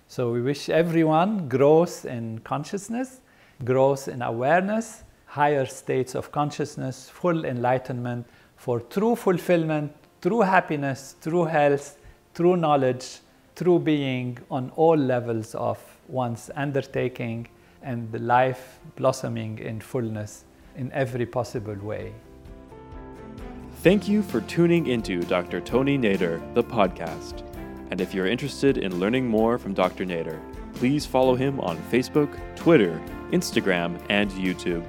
So 0.07 0.31
we 0.31 0.41
wish 0.41 0.69
everyone 0.69 1.47
growth 1.47 2.05
in 2.05 2.39
consciousness, 2.39 3.21
growth 3.63 4.07
in 4.07 4.21
awareness, 4.21 5.03
higher 5.25 5.65
states 5.65 6.15
of 6.15 6.31
consciousness, 6.31 7.09
full 7.09 7.45
enlightenment 7.45 8.25
for 8.55 8.79
true 8.79 9.15
fulfillment, 9.15 9.93
true 10.21 10.41
happiness, 10.41 11.15
true 11.21 11.45
health, 11.45 11.98
true 12.39 12.55
knowledge, 12.55 13.19
true 13.53 13.77
being 13.77 14.37
on 14.49 14.71
all 14.77 14.95
levels 14.95 15.53
of 15.55 15.77
one's 16.07 16.49
undertaking 16.55 17.45
and 17.83 18.09
the 18.13 18.19
life 18.19 18.79
blossoming 18.95 19.59
in 19.59 19.81
fullness 19.81 20.45
in 20.77 20.89
every 20.93 21.25
possible 21.25 21.75
way. 21.81 22.13
Thank 23.83 24.07
you 24.07 24.23
for 24.23 24.39
tuning 24.39 24.87
into 24.87 25.19
Dr. 25.23 25.59
Tony 25.59 25.97
Nader, 25.97 26.39
the 26.53 26.63
podcast. 26.63 27.43
And 27.91 27.99
if 27.99 28.13
you're 28.13 28.27
interested 28.27 28.77
in 28.77 29.01
learning 29.01 29.27
more 29.27 29.57
from 29.57 29.73
Dr. 29.73 30.05
Nader, 30.05 30.39
please 30.75 31.05
follow 31.05 31.35
him 31.35 31.59
on 31.59 31.75
Facebook, 31.91 32.31
Twitter, 32.55 33.01
Instagram, 33.31 34.01
and 34.09 34.31
YouTube. 34.31 34.85